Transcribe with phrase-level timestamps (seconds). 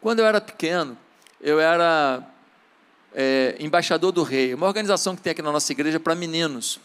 [0.00, 0.96] Quando eu era pequeno,
[1.40, 2.26] eu era
[3.14, 6.80] é, embaixador do rei, uma organização que tem aqui na nossa igreja para meninos.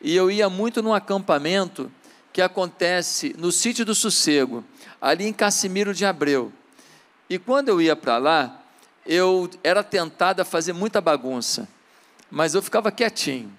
[0.00, 1.90] E eu ia muito num acampamento
[2.32, 4.64] que acontece no sítio do Sossego,
[5.00, 6.52] ali em Cassimiro de Abreu.
[7.28, 8.62] E quando eu ia para lá,
[9.04, 11.68] eu era tentado a fazer muita bagunça,
[12.30, 13.52] mas eu ficava quietinho.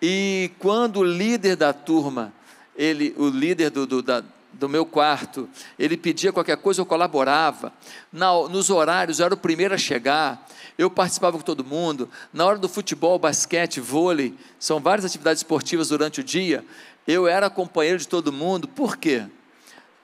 [0.00, 2.32] E quando o líder da turma,
[2.76, 7.72] ele, o líder do, do, da, do meu quarto, ele pedia qualquer coisa, eu colaborava.
[8.12, 12.08] Na, nos horários, eu era o primeiro a chegar, eu participava com todo mundo.
[12.32, 16.64] Na hora do futebol, basquete, vôlei, são várias atividades esportivas durante o dia,
[17.06, 18.68] eu era companheiro de todo mundo.
[18.68, 19.26] Por quê?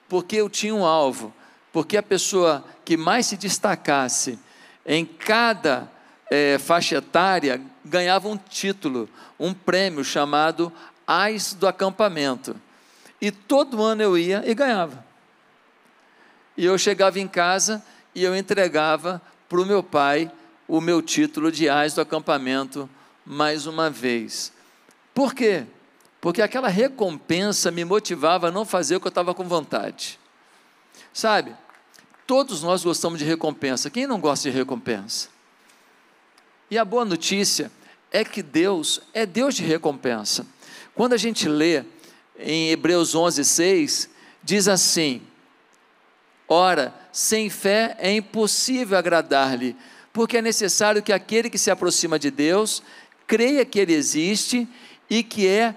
[0.07, 1.33] Porque eu tinha um alvo,
[1.71, 4.39] porque a pessoa que mais se destacasse
[4.85, 5.91] em cada
[6.29, 10.71] é, faixa etária ganhava um título, um prêmio chamado
[11.07, 12.55] Ais do Acampamento.
[13.21, 15.05] E todo ano eu ia e ganhava.
[16.57, 17.83] E eu chegava em casa
[18.13, 20.31] e eu entregava para o meu pai
[20.67, 22.89] o meu título de Ais do Acampamento
[23.25, 24.51] mais uma vez.
[25.13, 25.65] Por quê?
[26.19, 30.19] Porque aquela recompensa me motivava a não fazer o que eu estava com vontade.
[31.13, 31.55] Sabe,
[32.25, 33.89] todos nós gostamos de recompensa.
[33.89, 35.29] Quem não gosta de recompensa?
[36.69, 37.71] E a boa notícia
[38.11, 40.47] é que Deus é Deus de recompensa.
[40.93, 41.83] Quando a gente lê
[42.39, 44.09] em Hebreus 11, 6,
[44.43, 45.21] diz assim:
[46.47, 49.75] Ora, sem fé é impossível agradar-lhe,
[50.11, 52.83] porque é necessário que aquele que se aproxima de Deus
[53.25, 54.67] creia que Ele existe
[55.09, 55.75] e que é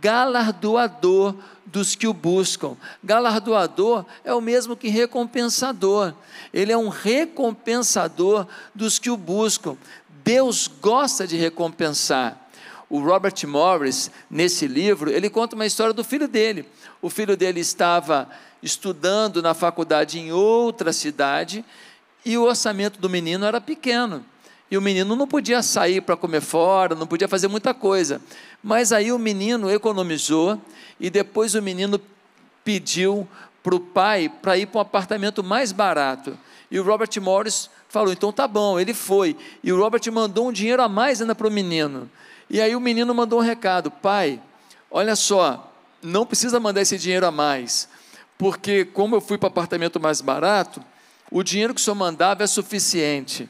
[0.00, 1.34] galardoador
[1.64, 2.76] dos que o buscam.
[3.04, 6.14] Galardoador é o mesmo que recompensador.
[6.52, 9.76] Ele é um recompensador dos que o buscam.
[10.24, 12.47] Deus gosta de recompensar.
[12.90, 16.64] O Robert Morris, nesse livro, ele conta uma história do filho dele.
[17.02, 18.28] O filho dele estava
[18.62, 21.64] estudando na faculdade em outra cidade
[22.24, 24.24] e o orçamento do menino era pequeno.
[24.70, 28.20] E o menino não podia sair para comer fora, não podia fazer muita coisa.
[28.62, 30.60] Mas aí o menino economizou
[31.00, 32.00] e depois o menino
[32.64, 33.26] pediu
[33.62, 36.36] para o pai para ir para um apartamento mais barato.
[36.70, 39.36] E o Robert Morris falou: então tá bom, ele foi.
[39.62, 42.10] E o Robert mandou um dinheiro a mais ainda para o menino.
[42.50, 44.40] E aí o menino mandou um recado: pai,
[44.90, 45.72] olha só,
[46.02, 47.88] não precisa mandar esse dinheiro a mais,
[48.36, 50.82] porque como eu fui para apartamento mais barato,
[51.30, 53.48] o dinheiro que o senhor mandava é suficiente.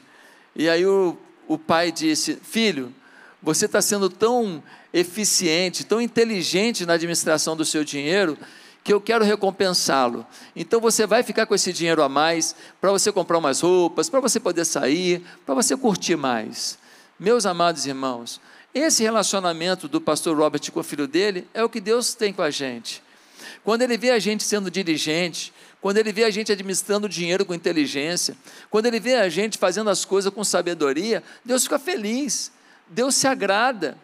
[0.55, 1.17] E aí o,
[1.47, 2.93] o pai disse: filho,
[3.41, 4.61] você está sendo tão
[4.93, 8.37] eficiente, tão inteligente na administração do seu dinheiro,
[8.83, 10.25] que eu quero recompensá-lo.
[10.55, 14.19] Então você vai ficar com esse dinheiro a mais para você comprar umas roupas, para
[14.19, 16.77] você poder sair, para você curtir mais.
[17.19, 18.41] Meus amados irmãos,
[18.73, 22.41] esse relacionamento do pastor Robert com o filho dele é o que Deus tem com
[22.41, 23.01] a gente.
[23.63, 27.53] Quando ele vê a gente sendo dirigente, quando ele vê a gente administrando dinheiro com
[27.53, 28.35] inteligência,
[28.69, 32.51] quando ele vê a gente fazendo as coisas com sabedoria, Deus fica feliz,
[32.87, 33.97] Deus se agrada.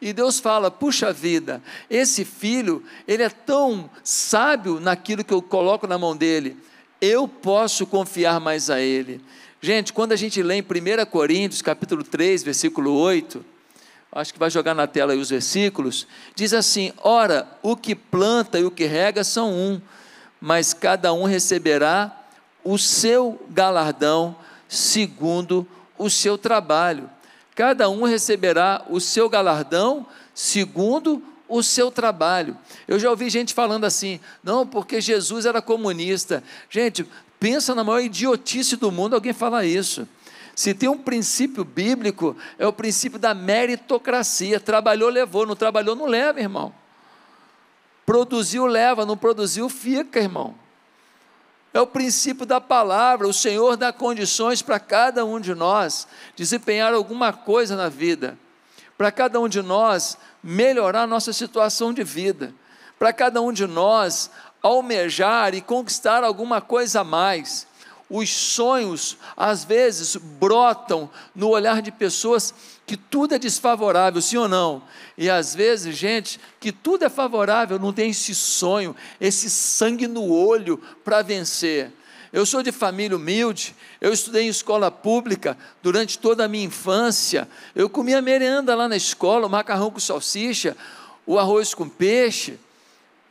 [0.00, 1.60] E Deus fala: puxa vida,
[1.90, 6.56] esse filho, ele é tão sábio naquilo que eu coloco na mão dele,
[7.00, 9.20] eu posso confiar mais a ele.
[9.60, 13.44] Gente, quando a gente lê em 1 Coríntios, capítulo 3, versículo 8,
[14.12, 18.58] acho que vai jogar na tela aí os versículos, diz assim: Ora, o que planta
[18.58, 19.80] e o que rega são um,
[20.40, 22.14] mas cada um receberá
[22.64, 24.36] o seu galardão
[24.68, 25.66] segundo
[25.96, 27.10] o seu trabalho
[27.58, 32.56] cada um receberá o seu galardão segundo o seu trabalho.
[32.86, 36.44] Eu já ouvi gente falando assim, não, porque Jesus era comunista.
[36.70, 37.04] Gente,
[37.40, 40.06] pensa na maior idiotice do mundo alguém falar isso.
[40.58, 44.58] Se tem um princípio bíblico, é o princípio da meritocracia.
[44.58, 46.74] Trabalhou, levou, não trabalhou, não leva, irmão.
[48.04, 50.56] Produziu, leva, não produziu, fica, irmão.
[51.72, 53.28] É o princípio da palavra.
[53.28, 58.36] O Senhor dá condições para cada um de nós desempenhar alguma coisa na vida,
[58.96, 62.52] para cada um de nós melhorar a nossa situação de vida,
[62.98, 64.28] para cada um de nós
[64.60, 67.67] almejar e conquistar alguma coisa a mais.
[68.10, 72.54] Os sonhos, às vezes, brotam no olhar de pessoas
[72.86, 74.82] que tudo é desfavorável, sim ou não?
[75.16, 80.32] E às vezes, gente, que tudo é favorável, não tem esse sonho, esse sangue no
[80.32, 81.92] olho para vencer.
[82.32, 87.48] Eu sou de família humilde, eu estudei em escola pública durante toda a minha infância.
[87.74, 90.76] Eu comia merenda lá na escola, o macarrão com salsicha,
[91.26, 92.58] o arroz com peixe,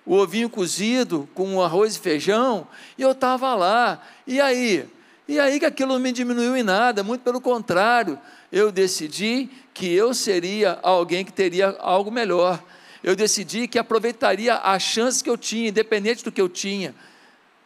[0.08, 2.66] o ovinho cozido com arroz e feijão,
[2.98, 4.02] e eu estava lá.
[4.26, 4.88] E aí?
[5.28, 8.18] E aí que aquilo não me diminuiu em nada, muito pelo contrário,
[8.50, 12.64] eu decidi que eu seria alguém que teria algo melhor.
[13.04, 16.96] Eu decidi que aproveitaria a chance que eu tinha, independente do que eu tinha.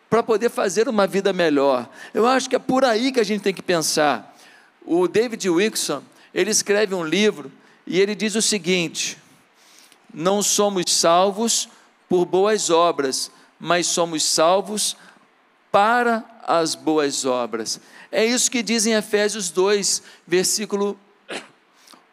[0.10, 1.88] para poder fazer uma vida melhor.
[2.14, 4.36] Eu acho que é por aí que a gente tem que pensar.
[4.86, 6.04] O David Wilson,
[6.34, 7.50] ele escreve um livro
[7.88, 9.18] e ele diz o seguinte:
[10.14, 11.70] Não somos salvos
[12.12, 14.98] por boas obras, mas somos salvos
[15.72, 17.80] para as boas obras.
[18.12, 21.00] É isso que diz em Efésios 2, versículo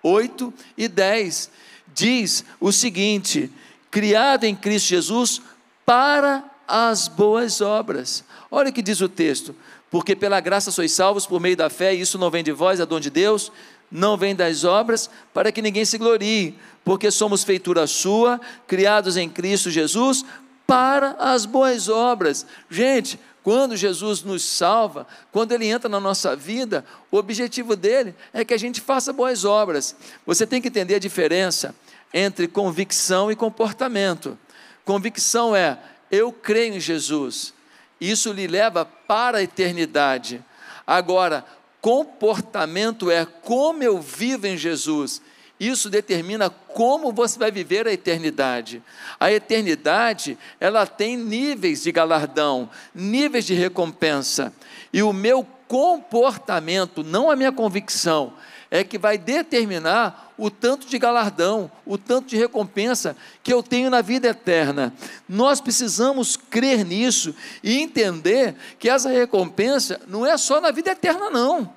[0.01, 1.51] 8 e 10.
[1.93, 3.51] Diz o seguinte:
[3.91, 5.43] criado em Cristo Jesus
[5.85, 8.23] para as boas obras.
[8.53, 9.53] Olha o que diz o texto:
[9.91, 12.79] porque pela graça sois salvos por meio da fé, e isso não vem de vós,
[12.79, 13.51] é dom de Deus,
[13.91, 19.29] não vem das obras, para que ninguém se glorie, porque somos feitura sua, criados em
[19.29, 20.25] Cristo Jesus,
[20.67, 22.47] para as boas obras.
[22.71, 28.45] Gente, quando Jesus nos salva, quando Ele entra na nossa vida, o objetivo dele é
[28.45, 29.97] que a gente faça boas obras.
[30.27, 31.75] Você tem que entender a diferença
[32.13, 34.39] entre convicção e comportamento.
[34.85, 35.79] Convicção é
[36.11, 37.55] eu creio em Jesus,
[38.01, 40.45] isso lhe leva para a eternidade.
[40.87, 41.45] Agora,
[41.81, 45.23] comportamento é como eu vivo em Jesus.
[45.59, 48.83] Isso determina como você vai viver a eternidade.
[49.19, 54.53] A eternidade, ela tem níveis de galardão, níveis de recompensa.
[54.93, 58.33] E o meu comportamento, não a minha convicção,
[58.71, 63.91] é que vai determinar o tanto de galardão, o tanto de recompensa que eu tenho
[63.91, 64.95] na vida eterna.
[65.29, 71.29] Nós precisamos crer nisso e entender que essa recompensa não é só na vida eterna,
[71.29, 71.75] não.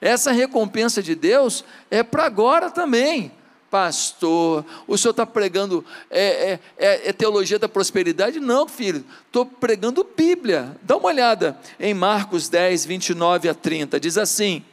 [0.00, 3.32] Essa recompensa de Deus é para agora também.
[3.70, 8.40] Pastor, o senhor está pregando é, é, é, é, teologia da prosperidade?
[8.40, 10.74] Não, filho, estou pregando Bíblia.
[10.82, 14.00] Dá uma olhada em Marcos 10, 29 a 30.
[14.00, 14.64] Diz assim: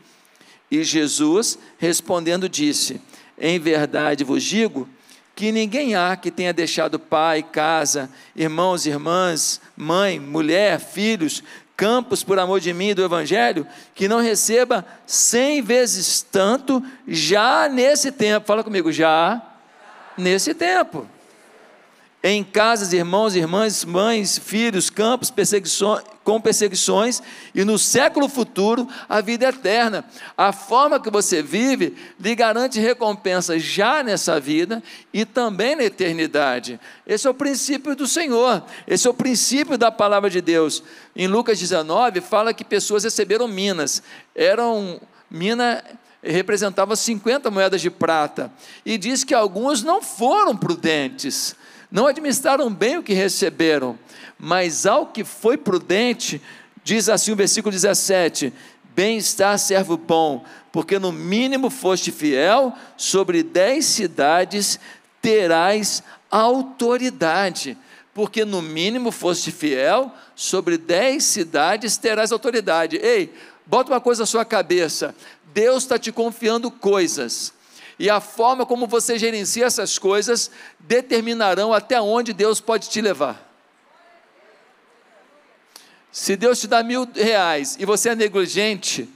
[0.70, 3.02] E Jesus respondendo disse:
[3.40, 4.88] Em verdade vos digo
[5.36, 11.44] que ninguém há que tenha deixado pai, casa, irmãos, irmãs, mãe, mulher, filhos,
[11.76, 17.68] campos por amor de mim e do Evangelho, que não receba cem vezes tanto já
[17.68, 18.48] nesse tempo.
[18.48, 19.42] Fala comigo, já
[20.18, 21.08] nesse tempo
[22.28, 27.22] em casas, irmãos, irmãs, mães, filhos, campos, perseguições, com perseguições,
[27.54, 30.04] e no século futuro a vida eterna.
[30.36, 34.82] A forma que você vive lhe garante recompensa já nessa vida
[35.14, 36.80] e também na eternidade.
[37.06, 40.82] Esse é o princípio do Senhor, esse é o princípio da palavra de Deus.
[41.16, 44.02] Em Lucas 19, fala que pessoas receberam minas,
[44.34, 45.00] eram
[45.30, 45.84] mina
[46.26, 48.52] representava 50 moedas de prata,
[48.86, 51.56] e diz que alguns não foram prudentes
[51.96, 53.98] não administraram bem o que receberam,
[54.38, 56.42] mas ao que foi prudente,
[56.84, 58.52] diz assim o versículo 17:
[58.94, 64.78] Bem está, servo bom, porque no mínimo foste fiel, sobre dez cidades
[65.22, 67.78] terás autoridade.
[68.14, 72.98] Porque no mínimo foste fiel, sobre dez cidades terás autoridade.
[72.98, 73.34] Ei,
[73.66, 75.16] bota uma coisa na sua cabeça:
[75.56, 77.54] Deus está te confiando coisas
[77.98, 83.42] e a forma como você gerencia essas coisas determinarão até onde Deus pode te levar.
[86.12, 89.10] Se Deus te dá mil reais e você é negligente,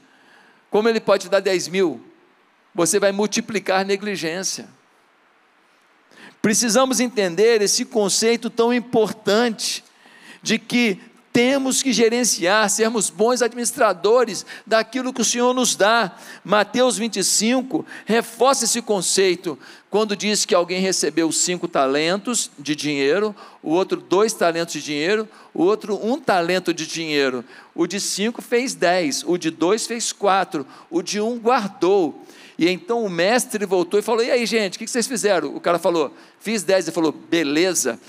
[0.69, 2.01] como Ele pode te dar dez mil?
[2.73, 4.69] Você vai multiplicar negligência.
[6.41, 9.83] Precisamos entender esse conceito tão importante
[10.41, 16.15] de que temos que gerenciar, sermos bons administradores daquilo que o Senhor nos dá.
[16.43, 19.57] Mateus 25 reforça esse conceito
[19.89, 25.27] quando diz que alguém recebeu cinco talentos de dinheiro, o outro dois talentos de dinheiro,
[25.53, 27.43] o outro um talento de dinheiro.
[27.73, 32.23] O de cinco fez dez, o de dois fez quatro, o de um guardou.
[32.57, 35.55] E então o mestre voltou e falou: E aí, gente, o que vocês fizeram?
[35.55, 36.85] O cara falou: Fiz dez.
[36.85, 37.99] Ele falou: Beleza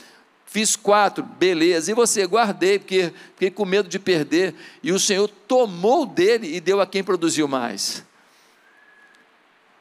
[0.51, 1.93] Fiz quatro, beleza.
[1.93, 4.53] E você, guardei, porque fiquei com medo de perder.
[4.83, 8.05] E o Senhor tomou dele e deu a quem produziu mais.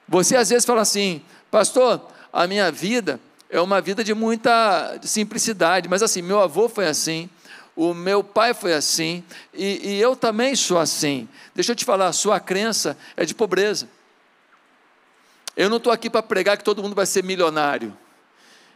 [0.08, 5.90] Você às vezes fala assim, pastor, a minha vida é uma vida de muita simplicidade,
[5.90, 7.28] mas assim, meu avô foi assim,
[7.76, 11.28] o meu pai foi assim, e, e eu também sou assim.
[11.56, 13.90] Deixa eu te falar, sua crença é de pobreza.
[15.58, 17.98] Eu não estou aqui para pregar que todo mundo vai ser milionário.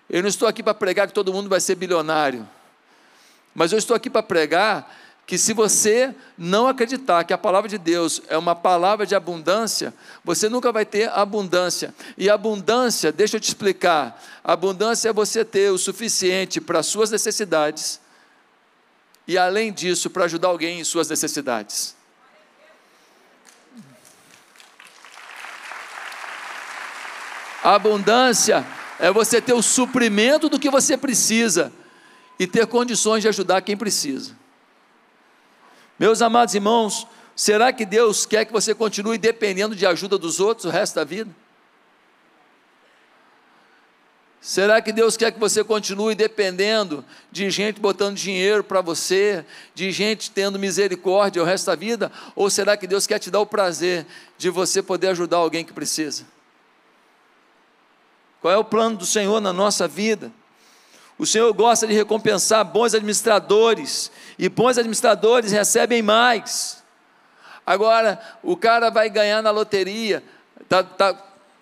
[0.09, 2.47] Eu não estou aqui para pregar que todo mundo vai ser bilionário,
[3.55, 4.91] mas eu estou aqui para pregar
[5.25, 9.93] que se você não acreditar que a palavra de Deus é uma palavra de abundância,
[10.23, 11.95] você nunca vai ter abundância.
[12.17, 17.09] E abundância, deixa eu te explicar, abundância é você ter o suficiente para as suas
[17.09, 18.01] necessidades
[19.25, 21.95] e além disso para ajudar alguém em suas necessidades.
[27.63, 28.65] Abundância
[29.03, 31.73] é você ter o suprimento do que você precisa
[32.39, 34.31] e ter condições de ajudar quem precisa.
[35.99, 37.05] Meus amados irmãos,
[37.35, 41.03] será que Deus quer que você continue dependendo de ajuda dos outros o resto da
[41.03, 41.29] vida?
[44.39, 49.45] Será que Deus quer que você continue dependendo de gente botando dinheiro para você,
[49.75, 52.09] de gente tendo misericórdia o resto da vida?
[52.37, 54.05] Ou será que Deus quer te dar o prazer
[54.37, 56.25] de você poder ajudar alguém que precisa?
[58.43, 60.29] Qual é o plano do Senhor na nossa vida?
[61.17, 66.83] O Senhor gosta de recompensar bons administradores, e bons administradores recebem mais.
[67.65, 70.21] Agora, o cara vai ganhar na loteria,
[70.67, 71.17] tá, tá,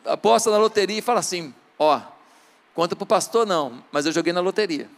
[0.05, 2.01] aposta na loteria e fala assim: ó
[2.73, 4.89] Conta para o pastor, não, mas eu joguei na loteria.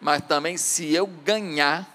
[0.00, 1.88] Mas também, se eu ganhar,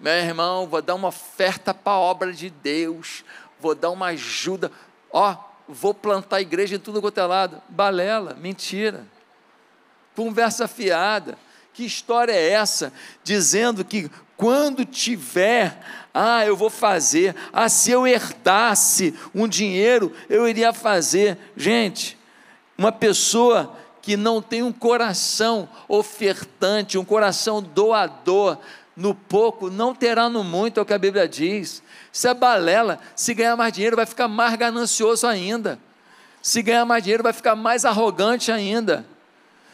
[0.00, 3.24] meu irmão, vou dar uma oferta para a obra de Deus,
[3.60, 4.72] vou dar uma ajuda,
[5.12, 7.62] ó, vou plantar igreja em tudo quanto é lado.
[7.68, 9.06] Balela, mentira.
[10.14, 11.38] Conversa fiada.
[11.72, 12.92] Que história é essa?
[13.22, 15.78] Dizendo que quando tiver,
[16.12, 21.38] ah, eu vou fazer, ah, se eu herdasse um dinheiro, eu iria fazer.
[21.56, 22.18] Gente,
[22.76, 28.58] uma pessoa que não tem um coração ofertante, um coração doador,
[28.96, 31.82] no pouco não terá no muito, é o que a Bíblia diz.
[32.12, 32.98] Isso é balela.
[33.14, 35.78] Se ganhar mais dinheiro, vai ficar mais ganancioso ainda.
[36.42, 39.06] Se ganhar mais dinheiro, vai ficar mais arrogante ainda.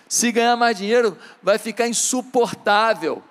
[0.08, 3.22] Se ganhar mais dinheiro, vai ficar insuportável.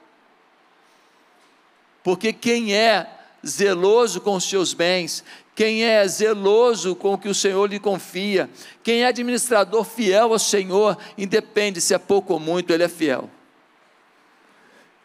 [2.04, 3.10] Porque quem é
[3.46, 5.24] zeloso com os seus bens,
[5.56, 8.50] quem é zeloso com o que o Senhor lhe confia,
[8.84, 13.30] quem é administrador fiel ao Senhor, independe se é pouco ou muito, ele é fiel.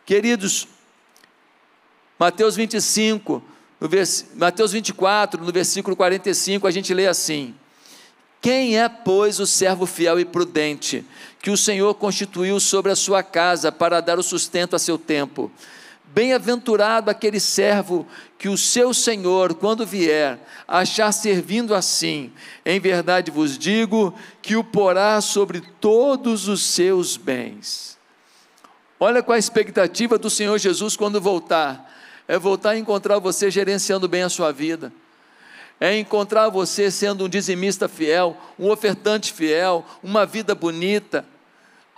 [0.05, 0.67] Queridos,
[2.19, 3.43] Mateus 25,
[3.81, 4.27] no vers...
[4.37, 7.55] Mateus 24, no versículo 45, a gente lê assim:
[8.41, 11.05] Quem é, pois, o servo fiel e prudente,
[11.41, 15.51] que o Senhor constituiu sobre a sua casa para dar o sustento a seu tempo?
[16.13, 18.05] Bem-aventurado aquele servo
[18.37, 22.33] que o seu senhor, quando vier, achar servindo assim.
[22.67, 27.97] Em verdade vos digo que o porá sobre todos os seus bens.
[28.99, 31.89] Olha qual a expectativa do Senhor Jesus quando voltar.
[32.31, 34.93] É voltar a encontrar você gerenciando bem a sua vida.
[35.81, 41.25] É encontrar você sendo um dizimista fiel, um ofertante fiel, uma vida bonita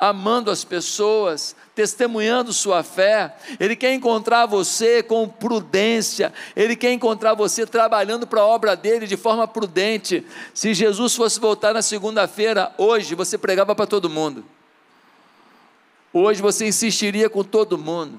[0.01, 7.35] amando as pessoas, testemunhando sua fé, Ele quer encontrar você com prudência, Ele quer encontrar
[7.35, 10.27] você trabalhando para a obra dele de forma prudente.
[10.55, 14.45] Se Jesus fosse voltar na segunda-feira, hoje você pregava para todo mundo,
[16.11, 18.19] hoje você insistiria com todo mundo.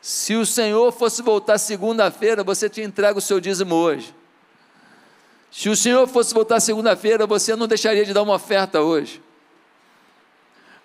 [0.00, 4.14] Se o Senhor fosse voltar segunda-feira, você te entrega o seu dízimo hoje.
[5.50, 9.20] Se o Senhor fosse voltar segunda-feira, você não deixaria de dar uma oferta hoje.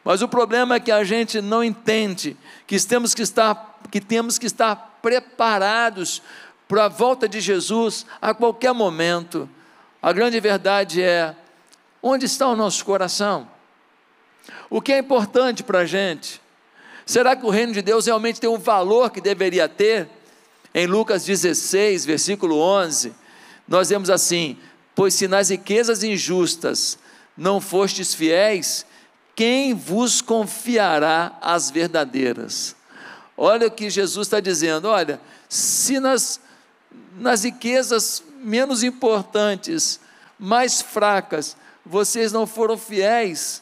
[0.04, 2.36] Mas o problema é que a gente não entende
[2.68, 6.22] que temos que estar, que temos que estar preparados
[6.68, 9.50] para a volta de Jesus a qualquer momento.
[10.02, 11.36] A grande verdade é:
[12.04, 13.48] onde está o nosso coração?
[14.70, 16.42] O que é importante para a gente?
[17.06, 20.10] Será que o reino de Deus realmente tem o valor que deveria ter?
[20.74, 23.14] Em Lucas 16, versículo 11,
[23.68, 24.58] nós vemos assim:
[24.94, 26.98] Pois se nas riquezas injustas
[27.38, 28.86] não fostes fiéis,
[29.36, 32.76] quem vos confiará as verdadeiras?
[33.38, 35.20] Olha o que Jesus está dizendo: olha,
[35.50, 36.40] se nas,
[37.18, 40.00] nas riquezas menos importantes,
[40.40, 43.62] mais fracas, vocês não foram fiéis,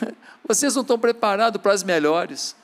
[0.48, 2.56] vocês não estão preparados para as melhores.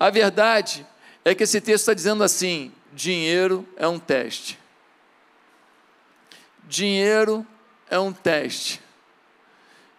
[0.00, 0.86] A verdade
[1.24, 4.58] é que esse texto está dizendo assim: dinheiro é um teste.
[6.66, 7.46] Dinheiro
[7.90, 8.80] é um teste.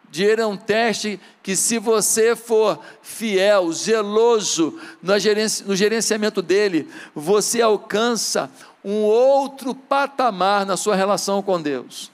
[0.10, 8.50] Dinheiro é um teste que, se você for fiel, zeloso no gerenciamento dele, você alcança
[8.84, 12.12] um outro patamar na sua relação com Deus.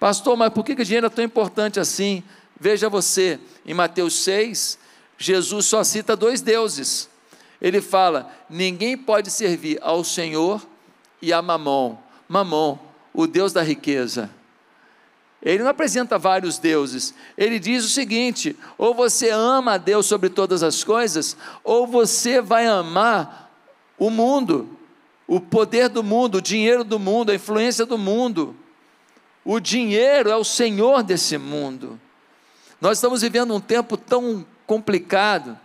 [0.00, 2.22] Pastor, mas por que o dinheiro é tão importante assim?
[2.58, 4.78] Veja você, em Mateus 6,
[5.18, 7.08] Jesus só cita dois deuses.
[7.60, 10.64] Ele fala: ninguém pode servir ao Senhor
[11.20, 11.96] e a Mamon.
[12.28, 12.78] Mamon,
[13.12, 14.30] o Deus da riqueza.
[15.42, 17.14] Ele não apresenta vários deuses.
[17.36, 22.40] Ele diz o seguinte: ou você ama a Deus sobre todas as coisas, ou você
[22.40, 23.52] vai amar
[23.98, 24.78] o mundo,
[25.26, 28.56] o poder do mundo, o dinheiro do mundo, a influência do mundo.
[29.44, 32.00] O dinheiro é o senhor desse mundo.
[32.80, 35.58] Nós estamos vivendo um tempo tão complicado,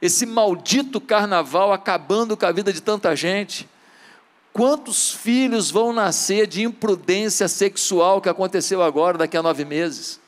[0.00, 3.68] esse maldito carnaval acabando com a vida de tanta gente.
[4.52, 10.20] Quantos filhos vão nascer de imprudência sexual que aconteceu agora, daqui a nove meses?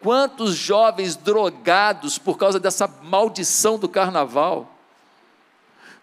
[0.00, 4.70] Quantos jovens drogados por causa dessa maldição do carnaval?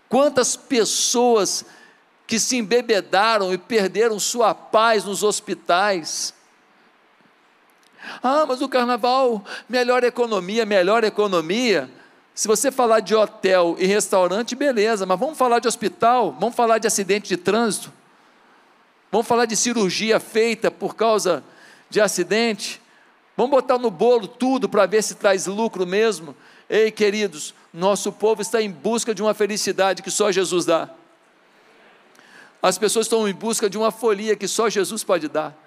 [0.10, 1.64] Quantas pessoas
[2.26, 6.34] que se embebedaram e perderam sua paz nos hospitais?
[8.24, 11.90] Ah, mas o carnaval, melhor economia, melhor economia.
[12.34, 16.78] Se você falar de hotel e restaurante, beleza, mas vamos falar de hospital, vamos falar
[16.78, 17.92] de acidente de trânsito,
[19.12, 21.44] vamos falar de cirurgia feita por causa
[21.90, 22.82] de acidente,
[23.36, 26.36] vamos botar no bolo tudo para ver se traz lucro mesmo.
[26.70, 30.90] Ei, queridos, nosso povo está em busca de uma felicidade que só Jesus dá.
[32.62, 35.58] As pessoas estão em busca de uma folia que só Jesus pode dar.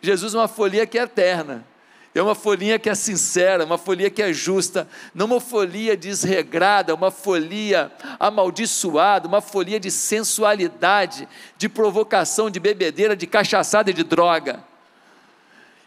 [0.00, 1.66] Jesus é uma folia que é eterna.
[2.14, 6.94] É uma folhinha que é sincera, uma folhinha que é justa, não uma folhinha desregrada,
[6.94, 7.90] uma folhinha
[8.20, 11.28] amaldiçoada, uma folhinha de sensualidade,
[11.58, 14.62] de provocação, de bebedeira, de cachaçada e de droga.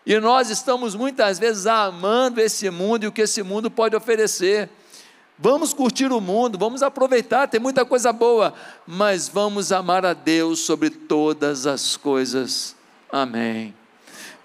[0.05, 4.69] E nós estamos muitas vezes amando esse mundo e o que esse mundo pode oferecer.
[5.39, 8.53] Vamos curtir o mundo, vamos aproveitar, tem muita coisa boa,
[8.85, 12.75] mas vamos amar a Deus sobre todas as coisas.
[13.09, 13.73] Amém.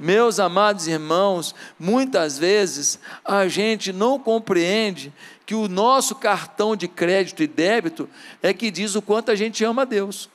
[0.02, 5.12] Meus amados irmãos, muitas vezes a gente não compreende
[5.46, 8.10] que o nosso cartão de crédito e débito
[8.42, 10.28] é que diz o quanto a gente ama a Deus.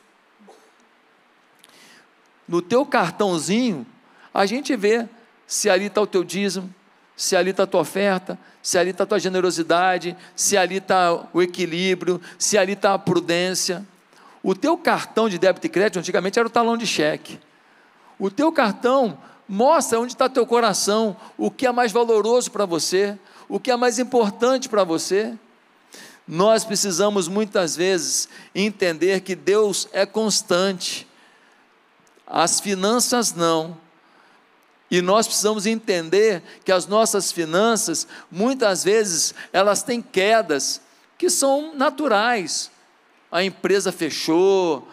[2.48, 3.86] No teu cartãozinho,
[4.34, 5.06] a gente vê
[5.46, 6.74] se ali está o teu dízimo,
[7.14, 11.28] se ali está a tua oferta, se ali está a tua generosidade, se ali está
[11.34, 13.86] o equilíbrio, se ali está a prudência.
[14.42, 17.38] O teu cartão de débito e crédito antigamente era o talão de cheque.
[18.18, 23.18] O teu cartão Mostra onde está teu coração, o que é mais valoroso para você,
[23.48, 25.34] o que é mais importante para você.
[26.28, 31.08] Nós precisamos muitas vezes entender que Deus é constante,
[32.26, 33.78] as finanças não.
[34.92, 40.82] E nós precisamos entender que as nossas finanças, muitas vezes, elas têm quedas
[41.18, 42.70] que são naturais.
[43.32, 44.88] A empresa fechou,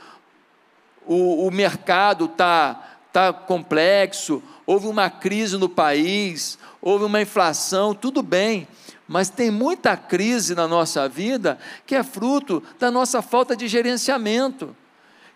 [1.06, 8.24] o, o mercado está está complexo, houve uma crise no país, houve uma inflação, tudo
[8.24, 8.66] bem,
[9.06, 14.74] mas tem muita crise na nossa vida que é fruto da nossa falta de gerenciamento,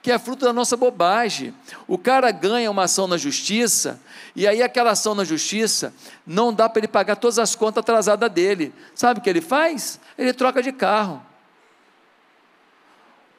[0.03, 1.55] que é fruto da nossa bobagem.
[1.87, 4.01] O cara ganha uma ação na justiça,
[4.35, 5.95] e aí aquela ação na justiça
[6.27, 8.75] não dá para ele pagar todas as contas atrasadas dele.
[8.93, 10.01] Sabe o que ele faz?
[10.19, 11.23] Ele troca de carro.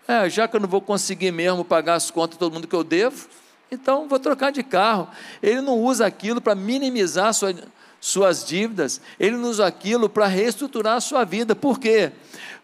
[0.07, 2.75] É, já que eu não vou conseguir mesmo pagar as contas de todo mundo que
[2.75, 3.27] eu devo,
[3.71, 5.07] então, vou trocar de carro.
[5.41, 7.53] Ele não usa aquilo para minimizar sua,
[8.01, 11.55] suas dívidas, ele não usa aquilo para reestruturar a sua vida.
[11.55, 12.11] Por quê?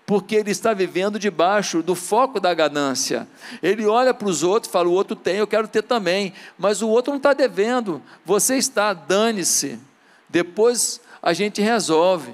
[0.05, 3.27] Porque ele está vivendo debaixo do foco da ganância.
[3.61, 6.33] Ele olha para os outros e fala: o outro tem, eu quero ter também.
[6.57, 8.01] Mas o outro não está devendo.
[8.23, 9.79] Você está, dane-se.
[10.29, 12.33] Depois a gente resolve.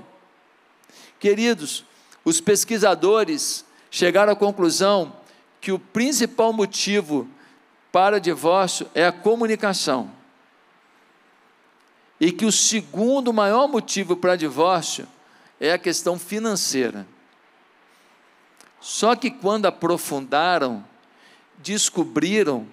[1.20, 1.86] Queridos,
[2.26, 5.14] os pesquisadores chegaram à conclusão
[5.62, 7.28] que o principal motivo
[7.91, 10.12] para divórcio é a comunicação.
[12.19, 15.08] E que o segundo maior motivo para divórcio
[15.60, 17.06] é a questão financeira.
[18.80, 20.84] Só que quando aprofundaram,
[21.58, 22.67] descobriram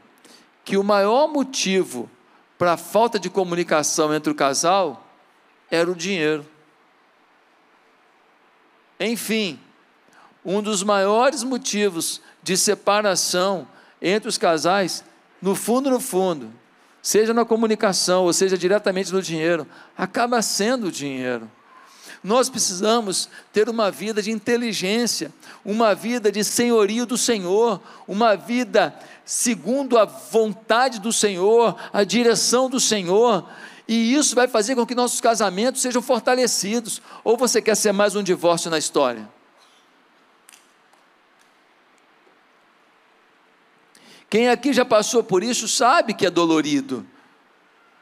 [0.64, 2.08] que o maior motivo
[2.56, 5.06] para a falta de comunicação entre o casal
[5.70, 6.46] era o dinheiro.
[8.98, 9.60] Enfim,
[10.44, 13.68] um dos maiores motivos de separação
[14.00, 15.04] entre os casais
[15.40, 16.50] no fundo, no fundo,
[17.02, 21.50] seja na comunicação, ou seja diretamente no dinheiro, acaba sendo o dinheiro.
[22.22, 25.32] Nós precisamos ter uma vida de inteligência,
[25.64, 32.68] uma vida de senhorio do Senhor, uma vida segundo a vontade do Senhor, a direção
[32.68, 33.48] do Senhor,
[33.88, 37.00] e isso vai fazer com que nossos casamentos sejam fortalecidos.
[37.24, 39.26] Ou você quer ser mais um divórcio na história?
[44.30, 47.06] Quem aqui já passou por isso sabe que é dolorido.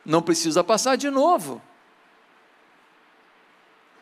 [0.05, 1.63] Não precisa passar de novo.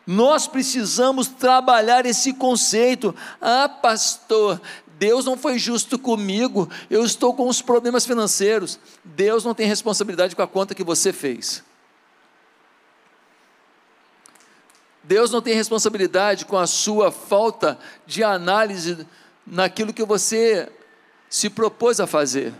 [0.05, 3.15] Nós precisamos trabalhar esse conceito.
[3.41, 4.61] Ah, pastor,
[4.97, 8.79] Deus não foi justo comigo, eu estou com os problemas financeiros.
[9.03, 11.63] Deus não tem responsabilidade com a conta que você fez.
[15.03, 19.05] Deus não tem responsabilidade com a sua falta de análise
[19.45, 20.71] naquilo que você
[21.35, 22.53] se propôs a fazer.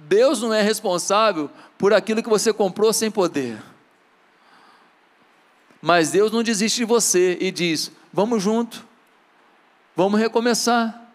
[0.00, 3.56] Deus não é responsável por aquilo que você comprou sem poder.
[5.80, 8.84] Mas Deus não desiste de você e diz: vamos junto,
[9.94, 11.08] vamos recomeçar,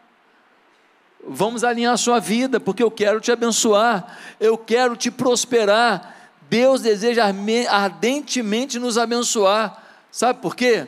[1.28, 6.32] vamos alinhar a sua vida, porque eu quero te abençoar, eu quero te prosperar.
[6.50, 7.26] Deus deseja
[7.70, 9.84] ardentemente nos abençoar.
[10.10, 10.88] Sabe por quê?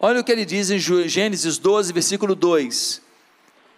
[0.00, 3.05] Olha o que ele diz em Gênesis 12, versículo 2.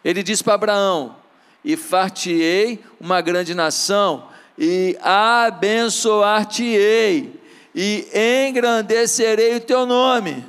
[0.08, 1.16] Ele diz para Abraão:
[1.62, 7.38] E fartiei uma grande nação, e abençoar-te-ei,
[7.74, 8.08] e
[8.48, 10.46] engrandecerei o teu nome,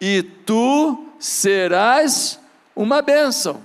[0.00, 2.38] e tu serás
[2.76, 3.60] uma bênção.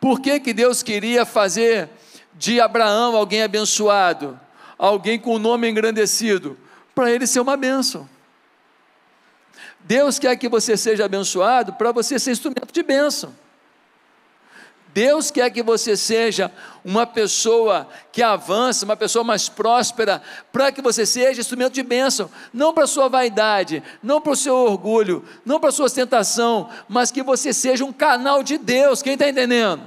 [0.00, 1.90] Por que, que Deus queria fazer
[2.32, 4.40] de Abraão alguém abençoado,
[4.78, 6.56] alguém com o nome engrandecido?
[6.94, 8.08] Para ele ser uma bênção.
[9.80, 13.34] Deus quer que você seja abençoado para você ser instrumento de bênção.
[14.94, 16.52] Deus quer que você seja
[16.84, 22.30] uma pessoa que avança, uma pessoa mais próspera, para que você seja instrumento de bênção,
[22.52, 27.22] não para sua vaidade, não para o seu orgulho, não para sua ostentação, mas que
[27.22, 29.02] você seja um canal de Deus.
[29.02, 29.82] Quem está entendendo?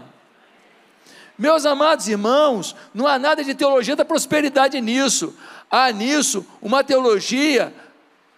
[1.37, 5.35] Meus amados irmãos, não há nada de teologia da prosperidade nisso.
[5.69, 7.73] Há nisso uma teologia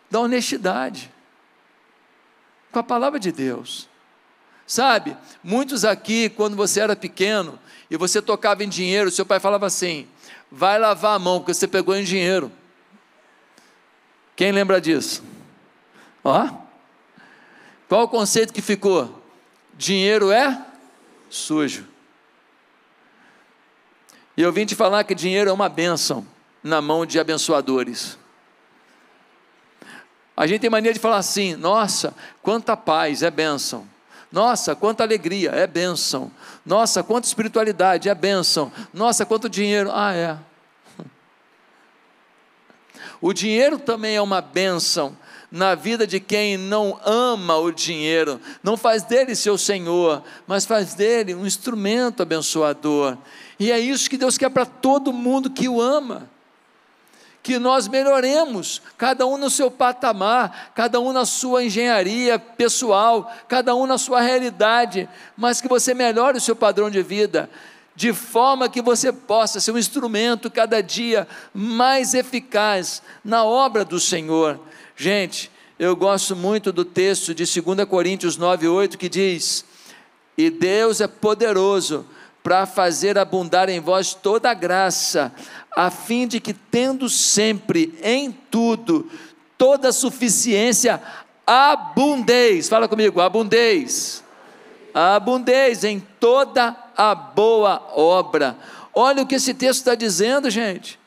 [0.10, 1.12] da honestidade
[2.72, 3.88] com a palavra de Deus.
[4.68, 7.58] Sabe, muitos aqui, quando você era pequeno
[7.90, 10.06] e você tocava em dinheiro, seu pai falava assim:
[10.52, 12.52] vai lavar a mão, porque você pegou em dinheiro.
[14.36, 15.24] Quem lembra disso?
[16.22, 16.50] Ó,
[17.88, 19.24] qual o conceito que ficou?
[19.74, 20.62] Dinheiro é
[21.30, 21.88] sujo.
[24.36, 26.28] E eu vim te falar que dinheiro é uma bênção
[26.62, 28.18] na mão de abençoadores.
[30.36, 33.88] A gente tem mania de falar assim: nossa, quanta paz, é bênção.
[34.32, 36.32] Nossa, quanta alegria, é bênção.
[36.66, 38.72] Nossa, quanta espiritualidade, é bênção.
[38.94, 40.38] Nossa, quanto dinheiro, ah, é.
[43.22, 45.18] O dinheiro também é uma bênção
[45.50, 50.94] na vida de quem não ama o dinheiro, não faz dele seu senhor, mas faz
[50.94, 53.18] dele um instrumento abençoador.
[53.58, 56.30] E é isso que Deus quer para todo mundo que o ama
[57.48, 63.74] que nós melhoremos, cada um no seu patamar, cada um na sua engenharia pessoal, cada
[63.74, 65.08] um na sua realidade,
[65.38, 67.50] mas que você melhore o seu padrão de vida,
[67.96, 73.98] de forma que você possa ser um instrumento cada dia mais eficaz na obra do
[73.98, 74.60] Senhor.
[74.98, 79.64] Gente, eu gosto muito do texto de 2 Coríntios 9, 8 que diz:
[80.38, 82.06] E Deus é poderoso
[82.48, 85.34] para fazer abundar em vós toda a graça,
[85.76, 89.12] a fim de que, tendo sempre em tudo
[89.58, 91.02] toda suficiência,
[91.46, 94.24] abundeis, fala comigo, abundeis,
[94.94, 98.56] abundeis em toda a boa obra.
[98.94, 100.98] Olha o que esse texto está dizendo, gente.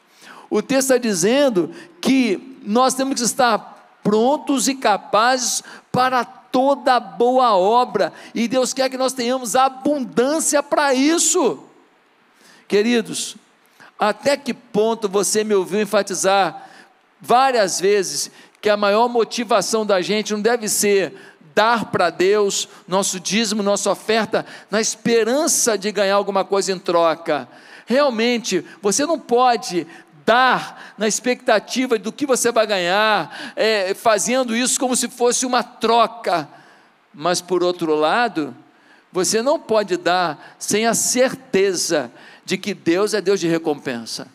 [0.50, 1.70] O texto está dizendo
[2.02, 8.88] que nós temos que estar prontos e capazes para toda boa obra, e Deus quer
[8.88, 11.62] que nós tenhamos abundância para isso.
[12.66, 13.36] Queridos,
[13.98, 16.68] até que ponto você me ouviu enfatizar
[17.20, 21.14] várias vezes que a maior motivação da gente não deve ser
[21.54, 27.48] dar para Deus nosso dízimo, nossa oferta, na esperança de ganhar alguma coisa em troca.
[27.86, 29.86] Realmente, você não pode
[30.30, 35.64] dar na expectativa do que você vai ganhar, é, fazendo isso como se fosse uma
[35.64, 36.48] troca.
[37.12, 38.54] Mas por outro lado,
[39.10, 42.12] você não pode dar sem a certeza
[42.44, 44.28] de que Deus é Deus de recompensa.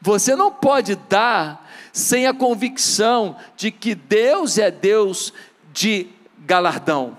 [0.00, 5.34] Você não pode dar sem a convicção de que Deus é Deus
[5.70, 7.18] de galardão.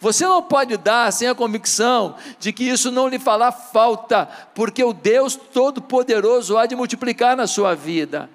[0.00, 4.82] Você não pode dar sem a convicção de que isso não lhe fará falta, porque
[4.82, 8.30] o Deus Todo-Poderoso há de multiplicar na sua vida.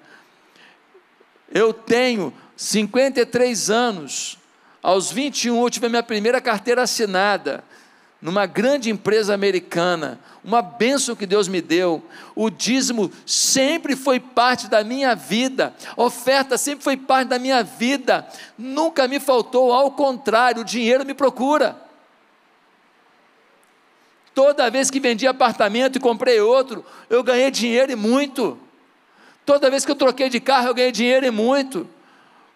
[1.50, 4.38] Eu tenho 53 anos,
[4.82, 7.64] aos 21 eu tive a minha primeira carteira assinada
[8.24, 12.02] numa grande empresa americana, uma bênção que Deus me deu.
[12.34, 18.26] O dízimo sempre foi parte da minha vida, oferta sempre foi parte da minha vida,
[18.56, 21.76] nunca me faltou, ao contrário, o dinheiro me procura.
[24.34, 28.58] Toda vez que vendi apartamento e comprei outro, eu ganhei dinheiro e muito.
[29.44, 31.86] Toda vez que eu troquei de carro, eu ganhei dinheiro e muito.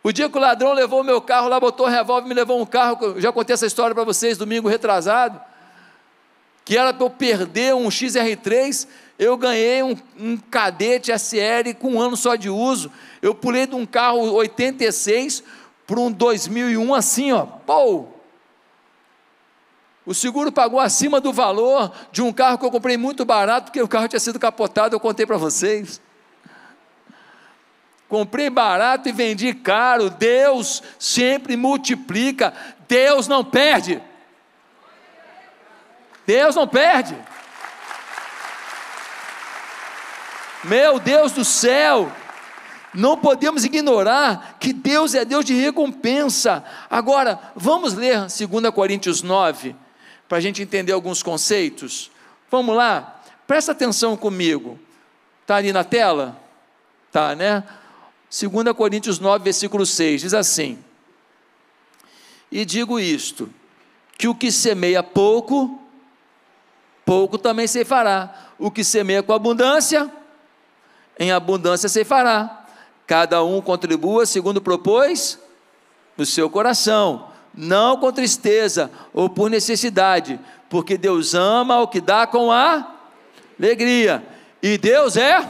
[0.03, 2.59] O dia que o ladrão levou o meu carro lá, botou o revólver me levou
[2.59, 5.39] um carro, já contei essa história para vocês domingo retrasado
[6.69, 8.87] que era para eu perder um XR3,
[9.19, 12.93] eu ganhei um, um cadete SL com um ano só de uso.
[13.23, 15.43] Eu pulei de um carro 86
[15.87, 18.09] para um 2001 assim, ó, pô!
[20.05, 23.81] O seguro pagou acima do valor de um carro que eu comprei muito barato, porque
[23.81, 26.03] o carro tinha sido capotado, eu contei para vocês.
[28.11, 30.11] Comprei barato e vendi caro.
[30.11, 32.53] Deus sempre multiplica.
[32.87, 34.03] Deus não perde.
[36.29, 37.17] Deus não perde.
[40.63, 42.13] Meu Deus do céu!
[42.93, 46.63] Não podemos ignorar que Deus é Deus de recompensa.
[46.91, 49.75] Agora, vamos ler 2 Coríntios 9,
[50.29, 52.11] para a gente entender alguns conceitos.
[52.51, 53.23] Vamos lá?
[53.47, 54.79] Presta atenção comigo.
[55.41, 56.39] Está ali na tela?
[57.11, 57.65] Tá, né?
[58.31, 60.79] 2 Coríntios 9, versículo 6, diz assim:
[62.53, 63.49] E digo isto,
[64.19, 65.88] que o que semeia pouco,
[67.09, 68.35] pouco também se fará.
[68.59, 70.13] O que semeia com abundância,
[71.19, 72.67] em abundância se fará.
[73.07, 75.39] Cada um contribua segundo propôs
[76.19, 82.27] no seu coração, não com tristeza ou por necessidade, porque Deus ama o que dá
[82.27, 82.95] com a
[83.59, 84.23] alegria.
[84.63, 85.43] E Deus é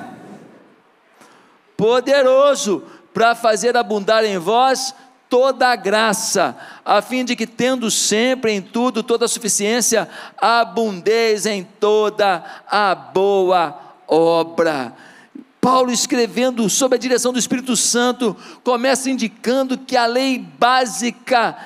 [1.76, 4.94] poderoso para fazer abundar em vós
[5.28, 11.46] toda a graça, a fim de que, tendo sempre em tudo toda a suficiência, abundeis
[11.46, 14.94] em toda a boa obra.
[15.60, 21.56] Paulo, escrevendo sob a direção do Espírito Santo, começa indicando que a lei básica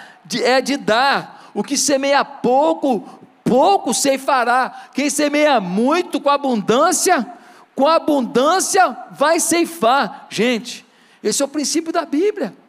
[0.42, 1.50] é de dar.
[1.54, 3.06] O que semeia pouco,
[3.44, 4.88] pouco ceifará.
[4.94, 7.26] Quem semeia muito com abundância,
[7.74, 10.26] com abundância vai ceifar.
[10.30, 10.86] Gente,
[11.22, 12.61] esse é o princípio da Bíblia.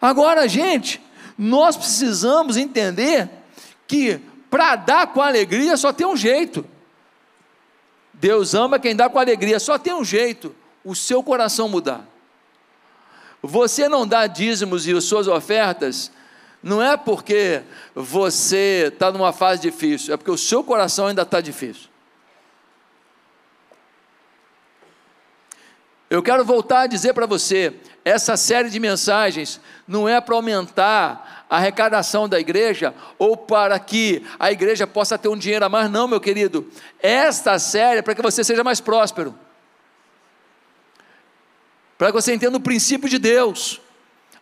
[0.00, 1.00] Agora, gente,
[1.36, 3.28] nós precisamos entender
[3.86, 6.64] que para dar com alegria só tem um jeito.
[8.12, 12.06] Deus ama quem dá com alegria, só tem um jeito: o seu coração mudar.
[13.42, 16.12] Você não dá dízimos e as suas ofertas,
[16.62, 17.62] não é porque
[17.94, 21.88] você está numa fase difícil, é porque o seu coração ainda está difícil.
[26.10, 27.72] Eu quero voltar a dizer para você:
[28.04, 34.24] essa série de mensagens não é para aumentar a arrecadação da igreja ou para que
[34.38, 36.70] a igreja possa ter um dinheiro a mais, não, meu querido.
[37.02, 39.34] Esta série é para que você seja mais próspero,
[41.98, 43.80] para que você entenda o princípio de Deus.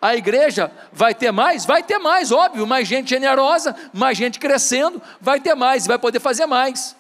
[0.01, 1.65] A igreja vai ter mais?
[1.65, 6.21] Vai ter mais, óbvio, mais gente generosa, mais gente crescendo, vai ter mais, vai poder
[6.21, 6.97] fazer mais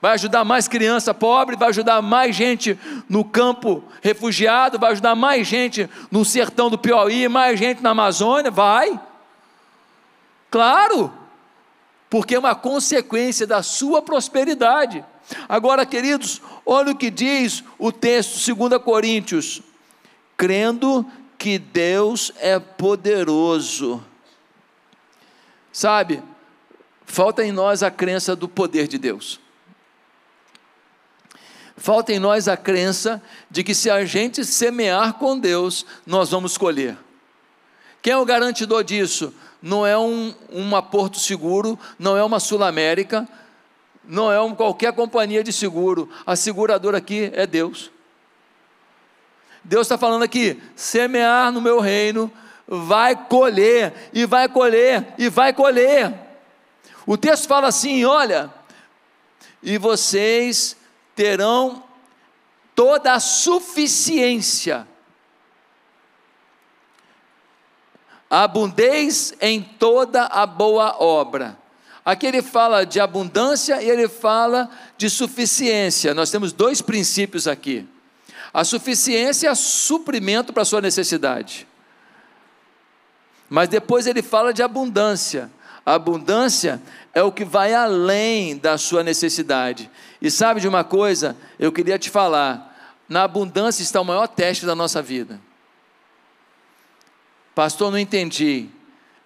[0.00, 5.46] vai ajudar mais criança pobre, vai ajudar mais gente no campo refugiado, vai ajudar mais
[5.46, 8.98] gente no sertão do Piauí, mais gente na Amazônia, vai.
[10.50, 11.12] Claro,
[12.08, 15.04] porque é uma consequência da sua prosperidade.
[15.48, 19.62] Agora, queridos, olha o que diz o texto 2 Coríntios:
[20.36, 21.06] crendo
[21.38, 24.02] que Deus é poderoso.
[25.72, 26.22] Sabe,
[27.04, 29.40] falta em nós a crença do poder de Deus.
[31.80, 36.58] Falta em nós a crença de que se a gente semear com Deus, nós vamos
[36.58, 36.94] colher.
[38.02, 39.32] Quem é o garantidor disso?
[39.62, 43.26] Não é um, uma Porto Seguro, não é uma Sul América,
[44.04, 46.06] não é um, qualquer companhia de seguro.
[46.26, 47.90] A seguradora aqui é Deus.
[49.64, 52.30] Deus está falando aqui: semear no meu reino,
[52.68, 56.12] vai colher, e vai colher, e vai colher.
[57.06, 58.52] O texto fala assim: olha,
[59.62, 60.76] e vocês
[61.20, 61.82] terão
[62.74, 64.88] toda a suficiência.
[68.30, 71.58] Abundez em toda a boa obra.
[72.02, 76.14] Aqui ele fala de abundância e ele fala de suficiência.
[76.14, 77.86] Nós temos dois princípios aqui.
[78.54, 81.68] A suficiência é suprimento para a sua necessidade.
[83.46, 85.50] Mas depois ele fala de abundância.
[85.84, 86.80] A abundância
[87.12, 89.90] é o que vai além da sua necessidade.
[90.20, 91.36] E sabe de uma coisa?
[91.58, 95.40] Eu queria te falar: na abundância está o maior teste da nossa vida.
[97.54, 98.68] Pastor, não entendi.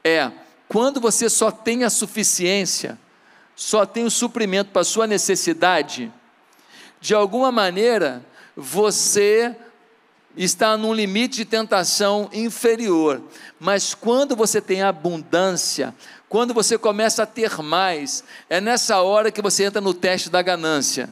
[0.03, 0.31] É,
[0.69, 2.99] quando você só tem a suficiência,
[3.55, 6.13] só tem o suprimento para a sua necessidade,
[7.01, 8.25] de alguma maneira
[8.57, 9.55] você
[10.37, 13.23] está num limite de tentação inferior.
[13.59, 15.95] Mas quando você tem abundância,
[16.35, 20.43] quando você começa a ter mais, é nessa hora que você entra no teste da
[20.43, 21.09] ganância.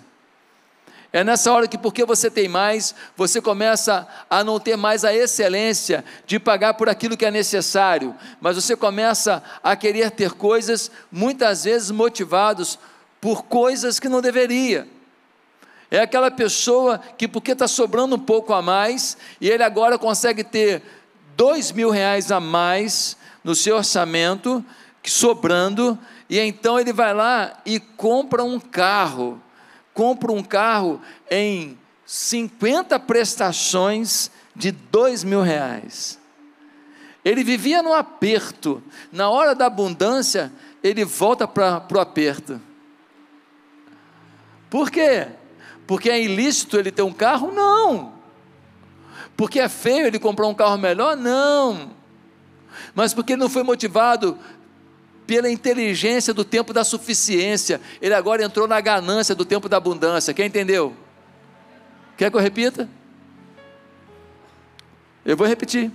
[1.12, 5.14] É nessa hora que, porque você tem mais, você começa a não ter mais a
[5.14, 10.90] excelência de pagar por aquilo que é necessário, mas você começa a querer ter coisas,
[11.08, 12.76] muitas vezes motivados
[13.20, 14.88] por coisas que não deveria.
[15.88, 20.42] É aquela pessoa que, porque está sobrando um pouco a mais, e ele agora consegue
[20.42, 20.82] ter
[21.36, 24.64] dois mil reais a mais no seu orçamento,
[25.10, 29.42] sobrando, e então ele vai lá e compra um carro,
[29.92, 36.18] compra um carro em 50 prestações de dois mil reais.
[37.24, 42.60] Ele vivia no aperto, na hora da abundância, ele volta para o aperto.
[44.68, 45.28] Por quê?
[45.86, 47.52] Porque é ilícito ele ter um carro?
[47.52, 48.12] Não.
[49.36, 51.16] Porque é feio ele comprar um carro melhor?
[51.16, 51.92] Não.
[52.94, 54.38] Mas porque ele não foi motivado
[55.32, 60.34] pela inteligência do tempo da suficiência, ele agora entrou na ganância do tempo da abundância.
[60.34, 60.94] Quem entendeu?
[62.18, 62.86] Quer que eu repita?
[65.24, 65.90] Eu vou repetir.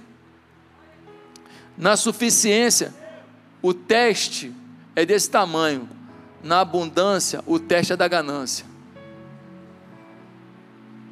[1.78, 2.92] Na suficiência,
[3.62, 4.52] o teste
[4.96, 5.88] é desse tamanho.
[6.42, 8.66] Na abundância, o teste é da ganância.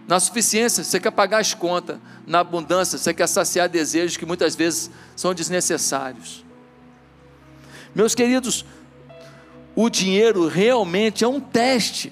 [0.07, 1.99] Na suficiência, você quer pagar as contas.
[2.25, 6.44] Na abundância, você quer saciar desejos que muitas vezes são desnecessários.
[7.95, 8.65] Meus queridos,
[9.73, 12.11] o dinheiro realmente é um teste.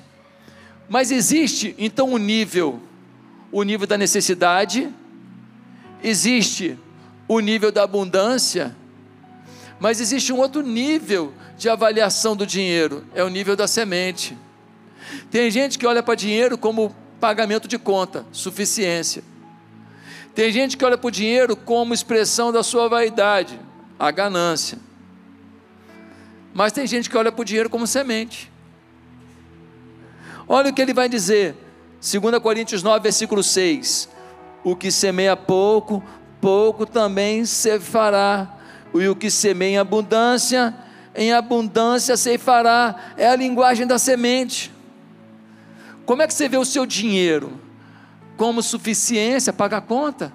[0.87, 2.79] Mas existe então o um nível,
[3.51, 4.89] o nível da necessidade,
[6.01, 6.77] existe
[7.27, 8.75] o nível da abundância,
[9.79, 14.37] mas existe um outro nível de avaliação do dinheiro, é o nível da semente.
[15.29, 19.23] Tem gente que olha para dinheiro como pagamento de conta, suficiência.
[20.33, 23.59] Tem gente que olha para o dinheiro como expressão da sua vaidade,
[23.99, 24.77] a ganância.
[26.53, 28.51] Mas tem gente que olha para o dinheiro como semente.
[30.47, 31.55] Olha o que ele vai dizer,
[31.99, 34.09] 2 Coríntios 9, versículo 6:
[34.63, 36.03] O que semeia pouco,
[36.39, 38.55] pouco também se fará,
[38.93, 40.75] e o que semeia em abundância,
[41.15, 43.13] em abundância se fará.
[43.17, 44.71] É a linguagem da semente.
[46.05, 47.59] Como é que você vê o seu dinheiro?
[48.35, 50.33] Como suficiência, pagar a conta?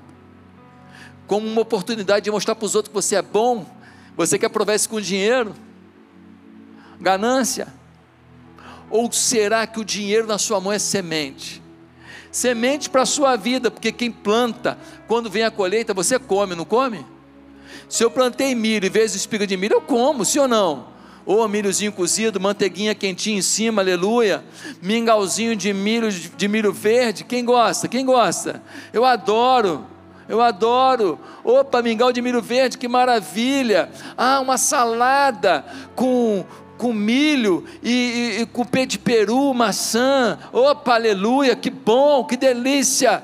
[1.26, 3.66] Como uma oportunidade de mostrar para os outros que você é bom?
[4.16, 5.54] Você quer provar isso com dinheiro?
[7.00, 7.68] Ganância?
[8.90, 11.62] Ou será que o dinheiro na sua mão é semente?
[12.30, 16.64] Semente para a sua vida, porque quem planta, quando vem a colheita, você come, não
[16.64, 17.04] come?
[17.88, 20.98] Se eu plantei milho e vejo espiga de milho, eu como, sim ou não?
[21.24, 24.42] Ou milhozinho cozido, manteiguinha quentinha em cima, aleluia.
[24.80, 27.86] Mingauzinho de milho, de milho verde, quem gosta?
[27.86, 28.62] Quem gosta?
[28.92, 29.86] Eu adoro.
[30.26, 31.18] Eu adoro.
[31.44, 33.90] Opa, mingau de milho verde, que maravilha.
[34.16, 36.44] Ah, uma salada com
[36.78, 37.90] com milho e,
[38.38, 40.38] e, e com pé de peru, maçã.
[40.52, 43.22] Opa, aleluia, que bom, que delícia.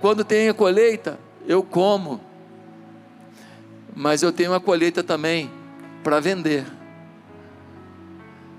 [0.00, 2.20] Quando tem a colheita, eu como.
[3.96, 5.50] Mas eu tenho uma colheita também
[6.02, 6.66] para vender.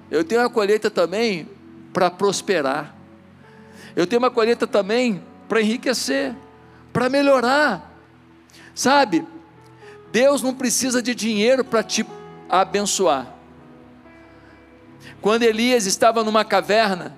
[0.10, 1.48] Eu tenho uma colheita também
[1.94, 2.96] para prosperar.
[3.96, 6.36] Eu tenho uma colheita também para enriquecer,
[6.92, 7.94] para melhorar.
[8.74, 9.26] Sabe?
[10.12, 12.06] Deus não precisa de dinheiro para te
[12.50, 13.35] abençoar.
[15.26, 17.18] Quando Elias estava numa caverna,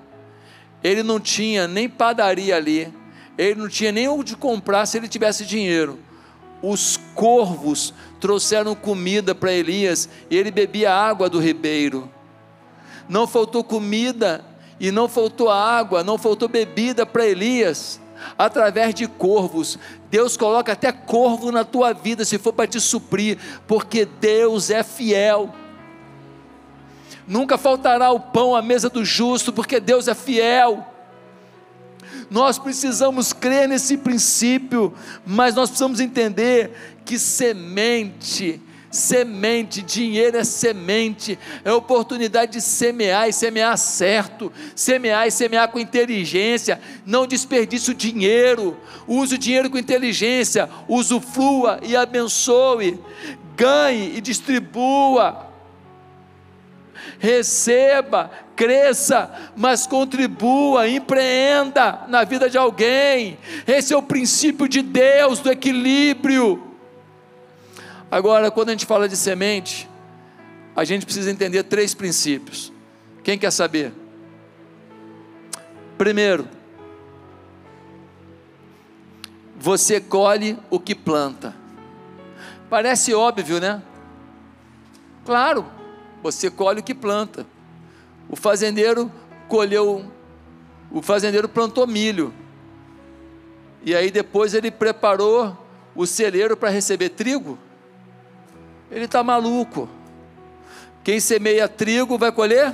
[0.82, 2.94] ele não tinha nem padaria ali,
[3.38, 6.00] ele não tinha nem onde comprar se ele tivesse dinheiro.
[6.64, 12.10] Os corvos trouxeram comida para Elias e ele bebia água do ribeiro.
[13.10, 14.42] Não faltou comida
[14.80, 18.00] e não faltou água, não faltou bebida para Elias
[18.38, 19.78] através de corvos.
[20.10, 24.82] Deus coloca até corvo na tua vida se for para te suprir, porque Deus é
[24.82, 25.54] fiel.
[27.28, 30.86] Nunca faltará o pão à mesa do justo, porque Deus é fiel.
[32.30, 34.94] Nós precisamos crer nesse princípio,
[35.26, 43.34] mas nós precisamos entender que semente, semente, dinheiro é semente, é oportunidade de semear e
[43.34, 49.78] semear certo, semear e semear com inteligência, não desperdice o dinheiro, use o dinheiro com
[49.78, 53.00] inteligência, usufrua e abençoe,
[53.56, 55.47] ganhe e distribua
[57.20, 63.38] receba, cresça, mas contribua, empreenda na vida de alguém.
[63.68, 66.64] Esse é o princípio de Deus, do equilíbrio.
[68.10, 69.90] Agora, quando a gente fala de semente,
[70.76, 72.72] a gente precisa entender três princípios.
[73.24, 73.92] Quem quer saber?
[75.98, 76.48] Primeiro,
[79.58, 81.54] você colhe o que planta.
[82.70, 83.82] Parece óbvio, né?
[85.26, 85.66] Claro,
[86.32, 87.46] você colhe o que planta.
[88.30, 89.10] O fazendeiro
[89.48, 90.06] colheu,
[90.92, 92.34] o fazendeiro plantou milho.
[93.82, 95.58] E aí depois ele preparou
[95.96, 97.58] o celeiro para receber trigo.
[98.92, 99.90] Ele está maluco.
[101.04, 102.74] Quem semeia trigo vai colher?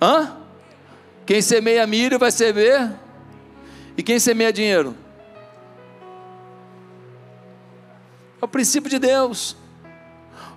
[0.00, 0.38] Hã?
[1.26, 2.98] Quem semeia milho vai semear?
[3.94, 4.96] E quem semeia dinheiro?
[8.40, 9.59] É o princípio de Deus.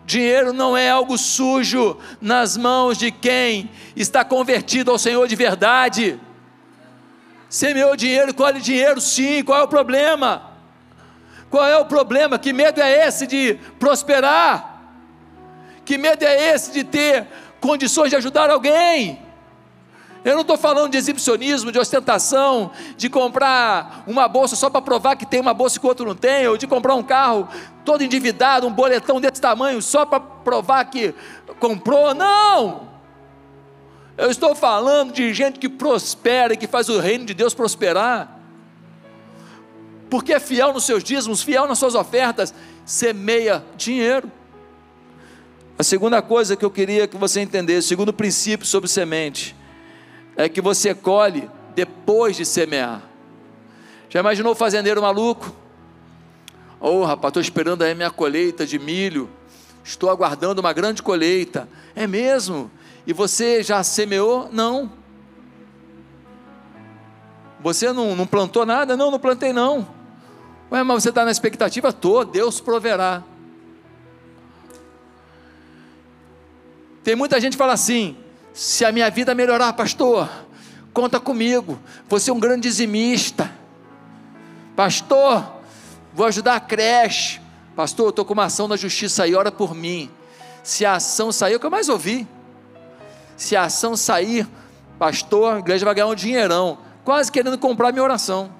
[0.06, 6.20] Dinheiro não é algo sujo nas mãos de quem está convertido ao Senhor de verdade.
[7.50, 9.44] Semeou dinheiro, colhe dinheiro, sim.
[9.44, 10.52] Qual é o problema?
[11.50, 12.38] Qual é o problema?
[12.38, 14.82] Que medo é esse de prosperar?
[15.86, 17.28] Que medo é esse de ter
[17.62, 19.23] condições de ajudar alguém?
[20.26, 25.18] Eu não estou falando de exibicionismo, de ostentação, de comprar uma bolsa só para provar
[25.18, 27.48] que tem uma bolsa que o outro não tem, ou de comprar um carro
[27.84, 31.14] todo endividado, um boletão desse tamanho só para provar que
[31.60, 32.14] comprou.
[32.14, 32.94] Não!
[34.18, 38.40] Eu estou falando de gente que prospera e que faz o reino de Deus prosperar.
[40.10, 42.54] Porque é fiel nos seus dízimos, fiel nas suas ofertas,
[42.86, 44.32] semeia dinheiro.
[45.78, 49.56] A segunda coisa que eu queria que você entendesse, segundo princípio sobre semente,
[50.36, 53.02] é que você colhe depois de semear.
[54.10, 55.54] Já imaginou o fazendeiro maluco?
[56.80, 59.30] Oh, rapaz, estou esperando aí minha colheita de milho.
[59.84, 61.68] Estou aguardando uma grande colheita.
[61.96, 62.70] É mesmo?
[63.06, 64.50] E você já semeou?
[64.52, 64.92] Não.
[67.60, 68.98] Você não, não plantou nada?
[68.98, 69.88] Não, não plantei não.
[70.72, 71.90] Ué, mas você está na expectativa?
[71.90, 73.24] Estou, Deus proverá.
[77.04, 78.18] Tem muita gente que fala assim:
[78.54, 80.30] se a minha vida melhorar, pastor,
[80.94, 81.80] conta comigo.
[82.08, 83.52] Você é um grande dizimista.
[84.76, 85.44] Pastor,
[86.14, 87.42] vou ajudar a creche.
[87.76, 90.10] Pastor, estou com uma ação na justiça aí, ora por mim.
[90.62, 92.28] Se a ação sair, é o que eu mais ouvi.
[93.36, 94.48] Se a ação sair,
[95.00, 96.78] pastor, a igreja vai ganhar um dinheirão.
[97.04, 98.54] Quase querendo comprar minha oração.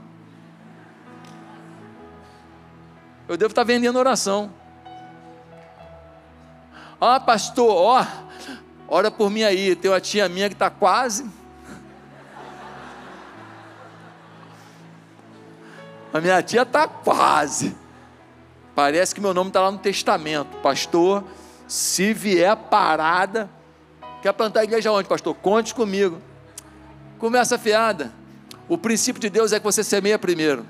[3.28, 4.52] Eu devo estar vendendo oração.
[7.00, 8.06] Ó, oh, pastor, ó,
[8.94, 9.76] ora por mim aí.
[9.76, 11.26] Tem uma tia minha que está quase.
[16.14, 17.76] A minha tia está quase.
[18.76, 20.58] Parece que meu nome está lá no testamento.
[20.58, 21.24] Pastor,
[21.68, 23.50] se vier parada,
[24.22, 25.34] quer plantar a igreja onde, pastor?
[25.36, 26.22] Conte comigo.
[27.18, 28.14] Começa fiada.
[28.70, 30.66] O princípio de Deus é que você semeia primeiro.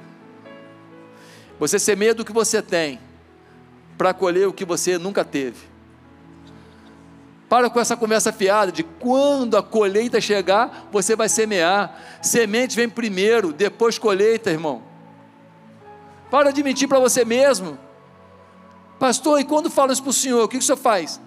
[1.59, 2.99] Você semeia do que você tem,
[3.97, 5.72] para colher o que você nunca teve.
[7.53, 11.95] Para com essa conversa fiada de quando a colheita chegar, você vai semear.
[12.19, 14.81] Semente vem primeiro, depois colheita, irmão.
[16.31, 17.77] Para de mentir para você mesmo.
[18.97, 21.21] Pastor, e quando falo isso para o senhor, o que, que o senhor faz?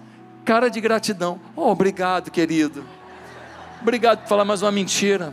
[0.45, 1.41] Cara de gratidão.
[1.55, 2.85] Oh, obrigado, querido.
[3.81, 5.33] Obrigado por falar mais uma mentira.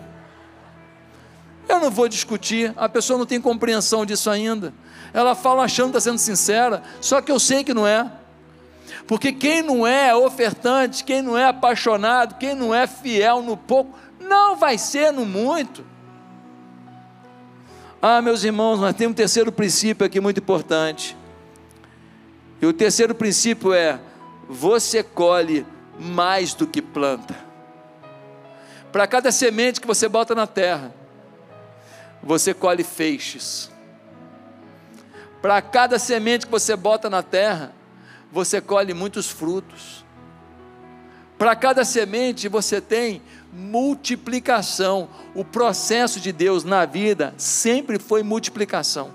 [1.67, 4.71] Eu não vou discutir, a pessoa não tem compreensão disso ainda.
[5.11, 8.11] Ela fala achando que está sendo sincera, só que eu sei que não é.
[9.07, 13.97] Porque quem não é ofertante, quem não é apaixonado, quem não é fiel no pouco,
[14.19, 15.85] não vai ser no muito.
[18.01, 21.17] Ah, meus irmãos, nós temos um terceiro princípio aqui muito importante.
[22.61, 23.99] E o terceiro princípio é:
[24.47, 25.65] você colhe
[25.99, 27.35] mais do que planta.
[28.91, 30.93] Para cada semente que você bota na terra,
[32.21, 33.71] você colhe feixes.
[35.41, 37.73] Para cada semente que você bota na terra,
[38.34, 40.03] você colhe muitos frutos.
[41.38, 43.21] Para cada semente você tem
[43.51, 45.07] multiplicação.
[45.36, 49.11] O processo de Deus na vida sempre foi multiplicação.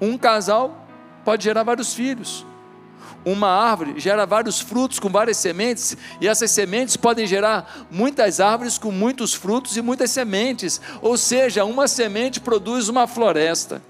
[0.00, 0.84] Um casal
[1.24, 2.44] pode gerar vários filhos.
[3.24, 8.78] Uma árvore gera vários frutos com várias sementes, e essas sementes podem gerar muitas árvores
[8.78, 10.80] com muitos frutos e muitas sementes.
[11.02, 13.82] Ou seja, uma semente produz uma floresta.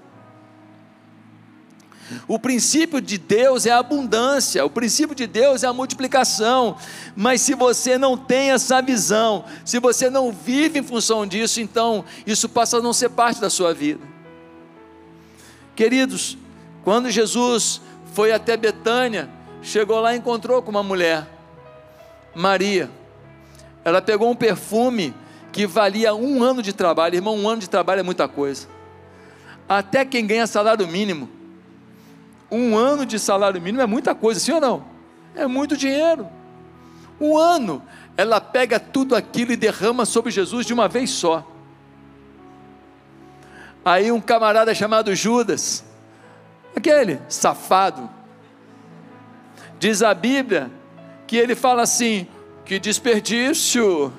[2.27, 6.77] O princípio de Deus é a abundância, o princípio de Deus é a multiplicação.
[7.15, 12.05] Mas se você não tem essa visão, se você não vive em função disso, então
[12.25, 14.01] isso passa a não ser parte da sua vida.
[15.75, 16.37] Queridos,
[16.83, 17.81] quando Jesus
[18.13, 19.29] foi até Betânia,
[19.61, 21.27] chegou lá e encontrou com uma mulher,
[22.33, 22.89] Maria.
[23.83, 25.13] Ela pegou um perfume
[25.51, 27.15] que valia um ano de trabalho.
[27.15, 28.67] Irmão, um ano de trabalho é muita coisa.
[29.67, 31.36] Até quem ganha salário mínimo
[32.49, 34.85] um ano de salário mínimo é muita coisa, sim ou não?
[35.35, 36.27] É muito dinheiro.
[37.19, 37.83] Um ano,
[38.15, 41.45] ela pega tudo aquilo e derrama sobre Jesus de uma vez só.
[43.83, 45.83] Aí um camarada chamado Judas,
[46.75, 48.09] aquele safado,
[49.79, 50.69] diz a Bíblia
[51.25, 52.27] que ele fala assim:
[52.65, 54.11] que desperdício,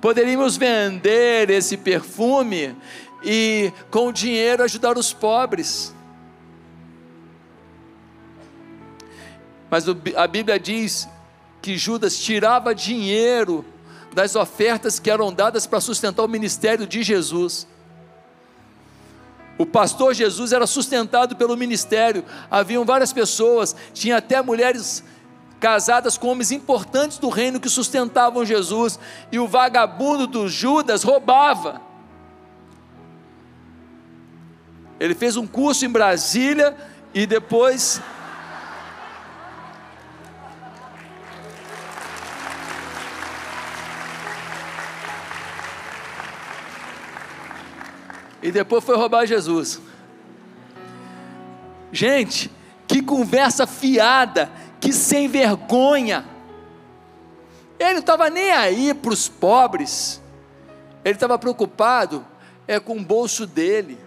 [0.00, 2.76] poderíamos vender esse perfume
[3.22, 5.94] e com o dinheiro ajudar os pobres.
[9.72, 11.08] Mas a Bíblia diz
[11.62, 13.64] que Judas tirava dinheiro
[14.12, 17.66] das ofertas que eram dadas para sustentar o ministério de Jesus.
[19.56, 25.02] O pastor Jesus era sustentado pelo ministério, haviam várias pessoas, tinha até mulheres
[25.58, 28.98] casadas com homens importantes do reino que sustentavam Jesus,
[29.32, 31.80] e o vagabundo do Judas roubava.
[35.00, 36.76] Ele fez um curso em Brasília
[37.14, 38.02] e depois
[48.42, 49.80] e depois foi roubar Jesus.
[51.92, 52.50] Gente,
[52.88, 56.24] que conversa fiada, que sem vergonha.
[57.78, 60.20] Ele não estava nem aí para os pobres,
[61.04, 62.24] ele estava preocupado
[62.66, 63.98] é com o bolso dele.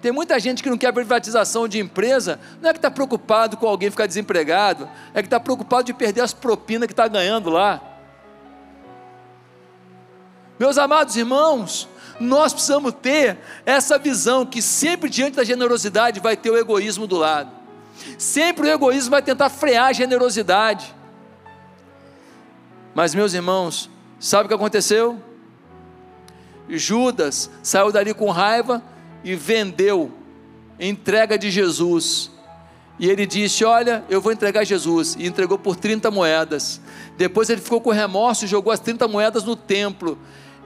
[0.00, 3.66] Tem muita gente que não quer privatização de empresa, não é que está preocupado com
[3.66, 7.80] alguém ficar desempregado, é que está preocupado de perder as propinas que está ganhando lá.
[10.58, 11.88] Meus amados irmãos,
[12.18, 17.16] nós precisamos ter essa visão que sempre diante da generosidade vai ter o egoísmo do
[17.16, 17.50] lado.
[18.18, 20.94] Sempre o egoísmo vai tentar frear a generosidade.
[22.94, 25.20] Mas, meus irmãos, sabe o que aconteceu?
[26.68, 28.82] Judas saiu dali com raiva
[29.22, 30.12] e vendeu
[30.78, 32.30] entrega de Jesus.
[32.98, 35.16] E ele disse: Olha, eu vou entregar Jesus.
[35.18, 36.80] E entregou por 30 moedas.
[37.16, 40.18] Depois ele ficou com remorso e jogou as 30 moedas no templo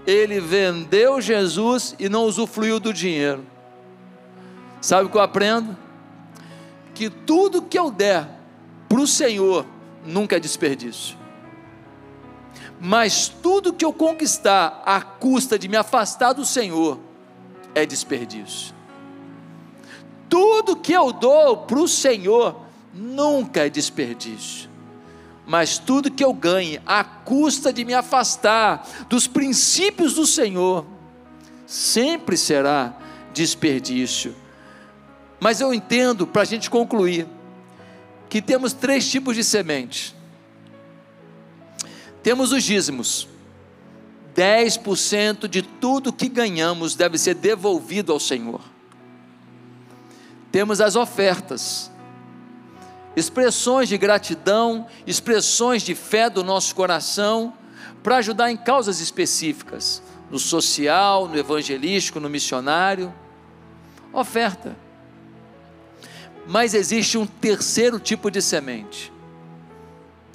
[0.06, 3.44] ele vendeu Jesus e não usufruiu do dinheiro.
[4.80, 5.76] Sabe o que eu aprendo?
[6.94, 8.28] Que tudo que eu der
[8.88, 9.66] para o Senhor
[10.04, 11.16] nunca é desperdício.
[12.80, 16.98] Mas tudo que eu conquistar à custa de me afastar do Senhor
[17.74, 18.74] é desperdício.
[20.30, 22.62] Tudo que eu dou para o Senhor
[22.94, 24.69] nunca é desperdício
[25.50, 30.86] mas tudo que eu ganhe à custa de me afastar dos princípios do Senhor,
[31.66, 32.96] sempre será
[33.34, 34.32] desperdício.
[35.40, 37.26] Mas eu entendo, para a gente concluir,
[38.28, 40.14] que temos três tipos de semente.
[42.22, 43.26] Temos os dízimos.
[44.36, 48.60] 10% de tudo que ganhamos deve ser devolvido ao Senhor.
[50.52, 51.89] Temos as ofertas
[53.16, 57.54] expressões de gratidão, expressões de fé do nosso coração,
[58.02, 63.12] para ajudar em causas específicas, no social, no evangelístico, no missionário.
[64.12, 64.76] Oferta.
[66.46, 69.12] Mas existe um terceiro tipo de semente.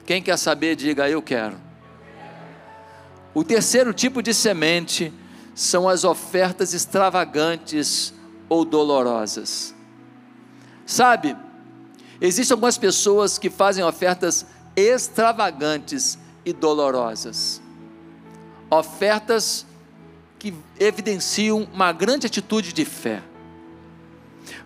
[0.06, 1.58] Quem quer saber, diga eu quero.
[3.34, 5.12] O terceiro tipo de semente
[5.54, 8.14] são as ofertas extravagantes
[8.48, 9.74] ou dolorosas.
[10.86, 11.36] Sabe,
[12.22, 14.46] Existem algumas pessoas que fazem ofertas
[14.76, 17.62] extravagantes e dolorosas.
[18.70, 19.66] Ofertas
[20.38, 23.22] que evidenciam uma grande atitude de fé.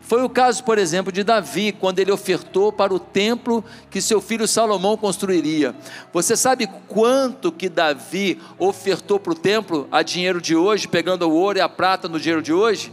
[0.02, 4.20] Foi o caso, por exemplo, de Davi, quando ele ofertou para o templo que seu
[4.20, 5.76] filho Salomão construiria.
[6.12, 11.34] Você sabe quanto que Davi ofertou para o templo a dinheiro de hoje, pegando o
[11.34, 12.92] ouro e a prata no dinheiro de hoje?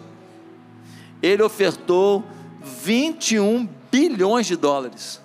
[1.23, 2.23] Ele ofertou
[2.83, 5.21] 21 bilhões de dólares.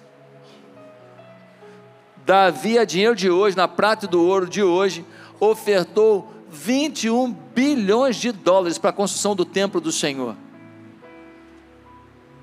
[2.25, 5.05] Davi, a dinheiro de hoje, na prata e do ouro de hoje,
[5.39, 10.35] ofertou 21 bilhões de dólares para a construção do templo do Senhor.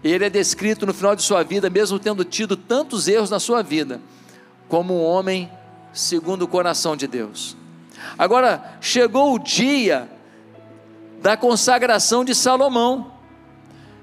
[0.03, 3.63] Ele é descrito no final de sua vida, mesmo tendo tido tantos erros na sua
[3.63, 4.01] vida,
[4.69, 5.51] como um homem
[5.93, 7.57] segundo o coração de Deus.
[8.17, 10.09] Agora, chegou o dia
[11.21, 13.18] da consagração de Salomão.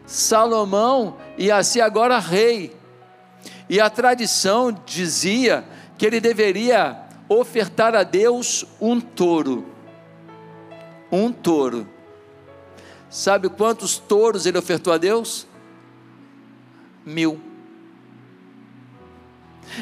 [0.06, 2.76] Salomão ia ser agora rei.
[3.70, 5.66] E a tradição dizia
[5.97, 9.66] que ele deveria ofertar a Deus um touro.
[11.12, 11.88] Um touro.
[13.10, 15.47] Sabe quantos touros ele ofertou a Deus?
[17.06, 17.39] Mil.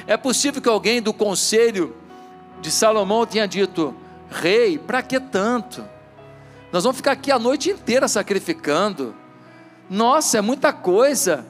[0.08, 1.96] É possível que alguém do conselho
[2.62, 3.96] de Salomão tenha dito:
[4.30, 5.84] Rei, para que tanto?
[6.72, 9.16] Nós vamos ficar aqui a noite inteira sacrificando.
[9.90, 11.46] Nossa, é muita coisa.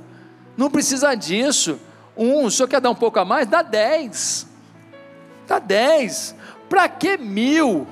[0.58, 1.80] Não precisa disso.
[2.16, 3.48] Um, o senhor quer dar um pouco a mais?
[3.48, 4.48] Dá dez.
[5.48, 6.36] Dá dez.
[6.70, 7.88] Para que mil?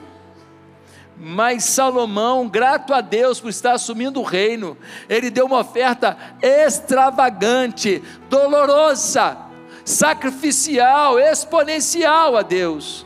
[1.18, 4.76] Mas Salomão, grato a Deus por estar assumindo o reino,
[5.08, 9.38] ele deu uma oferta extravagante, dolorosa,
[9.86, 13.06] sacrificial, exponencial a Deus.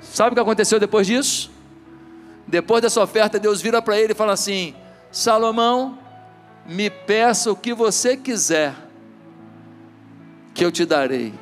[0.00, 1.52] Sabe o que aconteceu depois disso?
[2.46, 4.74] Depois dessa oferta, Deus vira para ele e fala assim:
[5.12, 5.98] Salomão,
[6.66, 8.74] me peça o que você quiser,
[10.54, 11.32] que eu te darei.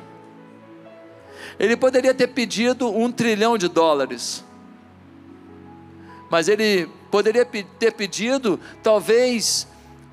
[1.59, 4.43] Ele poderia ter pedido um trilhão de dólares,
[6.29, 9.67] mas ele poderia ter pedido, talvez,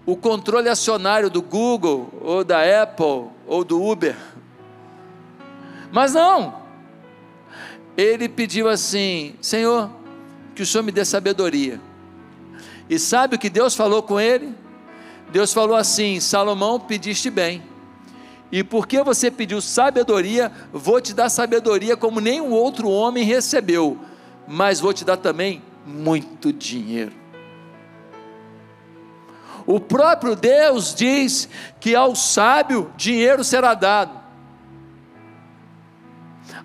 [0.04, 4.16] o controle acionário do Google, ou da Apple, ou do Uber.
[5.90, 6.62] Mas não,
[7.96, 9.90] ele pediu assim: Senhor,
[10.54, 11.80] que o Senhor me dê sabedoria.
[12.90, 14.54] E sabe o que Deus falou com ele?
[15.30, 17.62] Deus falou assim: Salomão, pediste bem.
[18.50, 23.98] E porque você pediu sabedoria, vou te dar sabedoria como nenhum outro homem recebeu,
[24.46, 27.12] mas vou te dar também muito dinheiro.
[29.66, 31.46] O próprio Deus diz
[31.78, 34.18] que ao sábio dinheiro será dado,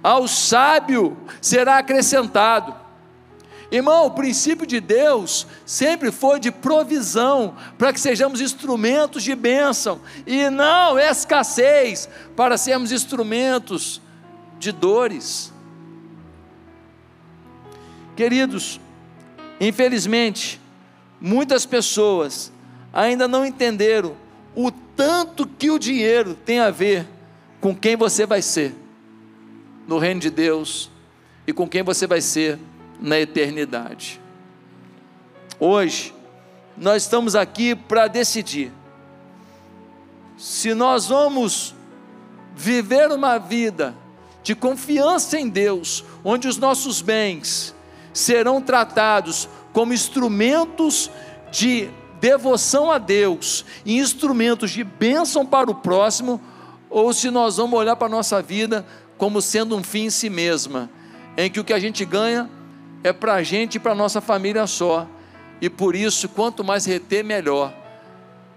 [0.01, 2.82] ao sábio será acrescentado.
[3.73, 9.99] Irmão, o princípio de Deus sempre foi de provisão, para que sejamos instrumentos de bênção,
[10.27, 13.99] e não escassez, para sermos instrumentos
[14.59, 15.51] de dores.
[18.15, 18.79] Queridos,
[19.59, 20.61] infelizmente,
[21.19, 22.53] muitas pessoas
[22.93, 24.15] ainda não entenderam
[24.55, 27.07] o tanto que o dinheiro tem a ver
[27.59, 28.75] com quem você vai ser
[29.87, 30.91] no reino de Deus
[31.47, 32.59] e com quem você vai ser
[33.03, 34.21] na eternidade.
[35.59, 36.15] Hoje,
[36.77, 38.71] nós estamos aqui para decidir
[40.37, 41.75] se nós vamos
[42.55, 43.93] viver uma vida
[44.41, 47.75] de confiança em Deus, onde os nossos bens
[48.13, 51.11] serão tratados como instrumentos
[51.51, 51.89] de
[52.21, 56.41] devoção a Deus e instrumentos de bênção para o próximo,
[56.89, 58.85] ou se nós vamos olhar para a nossa vida
[59.17, 60.89] como sendo um fim em si mesma,
[61.35, 62.49] em que o que a gente ganha
[63.03, 65.07] é para a gente e para a nossa família só,
[65.61, 67.73] e por isso, quanto mais reter, melhor,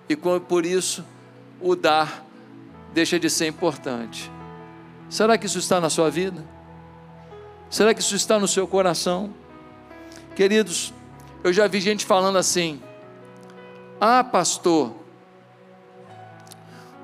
[0.08, 1.04] e por isso,
[1.60, 2.24] o dar
[2.92, 4.30] deixa de ser importante.
[5.08, 6.44] Será que isso está na sua vida?
[7.68, 9.30] Será que isso está no seu coração?
[10.34, 10.92] Queridos,
[11.42, 12.80] eu já vi gente falando assim:
[14.00, 14.94] ah, pastor,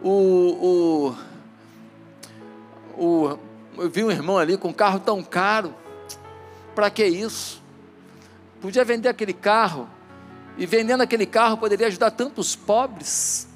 [0.03, 1.15] o,
[2.97, 3.39] o, o,
[3.79, 5.75] eu vi um irmão ali com um carro tão caro,
[6.75, 7.63] para que isso?
[8.61, 9.89] Podia vender aquele carro,
[10.57, 13.49] e vendendo aquele carro poderia ajudar tantos pobres,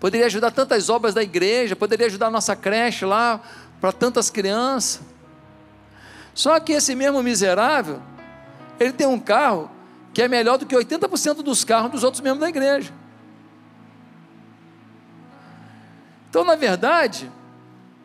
[0.00, 3.40] poderia ajudar tantas obras da igreja, poderia ajudar a nossa creche lá
[3.80, 5.02] para tantas crianças.
[6.34, 8.00] Só que esse mesmo miserável,
[8.80, 9.70] ele tem um carro
[10.12, 12.92] que é melhor do que 80% dos carros dos outros membros da igreja.
[16.28, 17.30] Então, na verdade,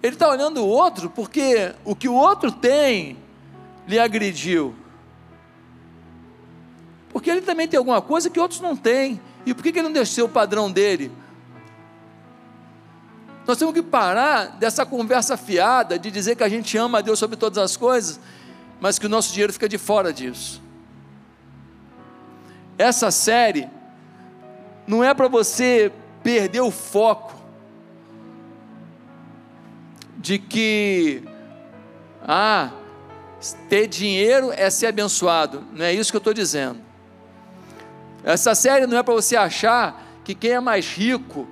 [0.03, 3.17] ele está olhando o outro porque o que o outro tem
[3.89, 4.75] lhe agrediu.
[7.09, 9.19] Porque ele também tem alguma coisa que outros não têm.
[9.47, 11.11] E por que ele não desceu o padrão dele?
[13.47, 17.17] Nós temos que parar dessa conversa fiada de dizer que a gente ama a Deus
[17.17, 18.19] sobre todas as coisas,
[18.79, 20.61] mas que o nosso dinheiro fica de fora disso.
[22.77, 23.67] Essa série
[24.85, 27.33] não é para você perder o foco
[30.15, 31.23] de que
[32.21, 32.69] ah,
[33.69, 35.63] ter dinheiro é ser abençoado.
[35.73, 36.79] Não é isso que eu estou dizendo.
[38.23, 41.47] Essa série não é para você achar que quem é mais rico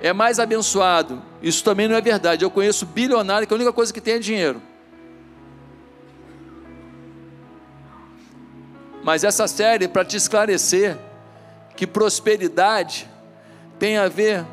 [0.00, 1.22] é mais abençoado.
[1.42, 2.44] Isso também não é verdade.
[2.44, 4.62] Eu conheço bilionário que a única coisa que tem é dinheiro.
[9.02, 10.96] Mas essa série para te esclarecer
[11.76, 13.08] que prosperidade
[13.78, 14.46] tem a ver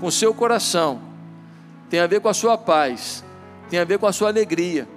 [0.00, 1.00] com o seu coração,
[1.88, 3.22] tem a ver com a sua paz,
[3.70, 4.88] tem a ver com a sua alegria,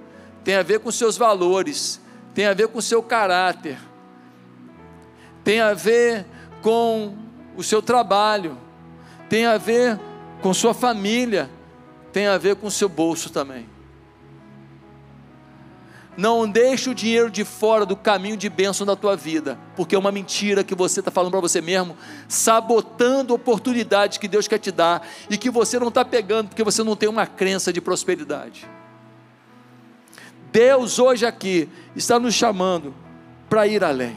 [0.46, 2.00] tem a ver com seus valores,
[2.32, 3.80] tem a ver com seu caráter,
[5.42, 6.24] tem a ver
[6.62, 7.16] com
[7.56, 8.56] o seu trabalho,
[9.28, 9.98] tem a ver
[10.40, 11.50] com sua família,
[12.12, 13.68] tem a ver com o seu bolso também.
[16.16, 19.98] Não deixe o dinheiro de fora do caminho de bênção da tua vida, porque é
[19.98, 21.96] uma mentira que você está falando para você mesmo,
[22.28, 26.84] sabotando oportunidades que Deus quer te dar e que você não está pegando porque você
[26.84, 28.75] não tem uma crença de prosperidade.
[30.56, 32.94] Deus hoje aqui está nos chamando
[33.46, 34.16] para ir além.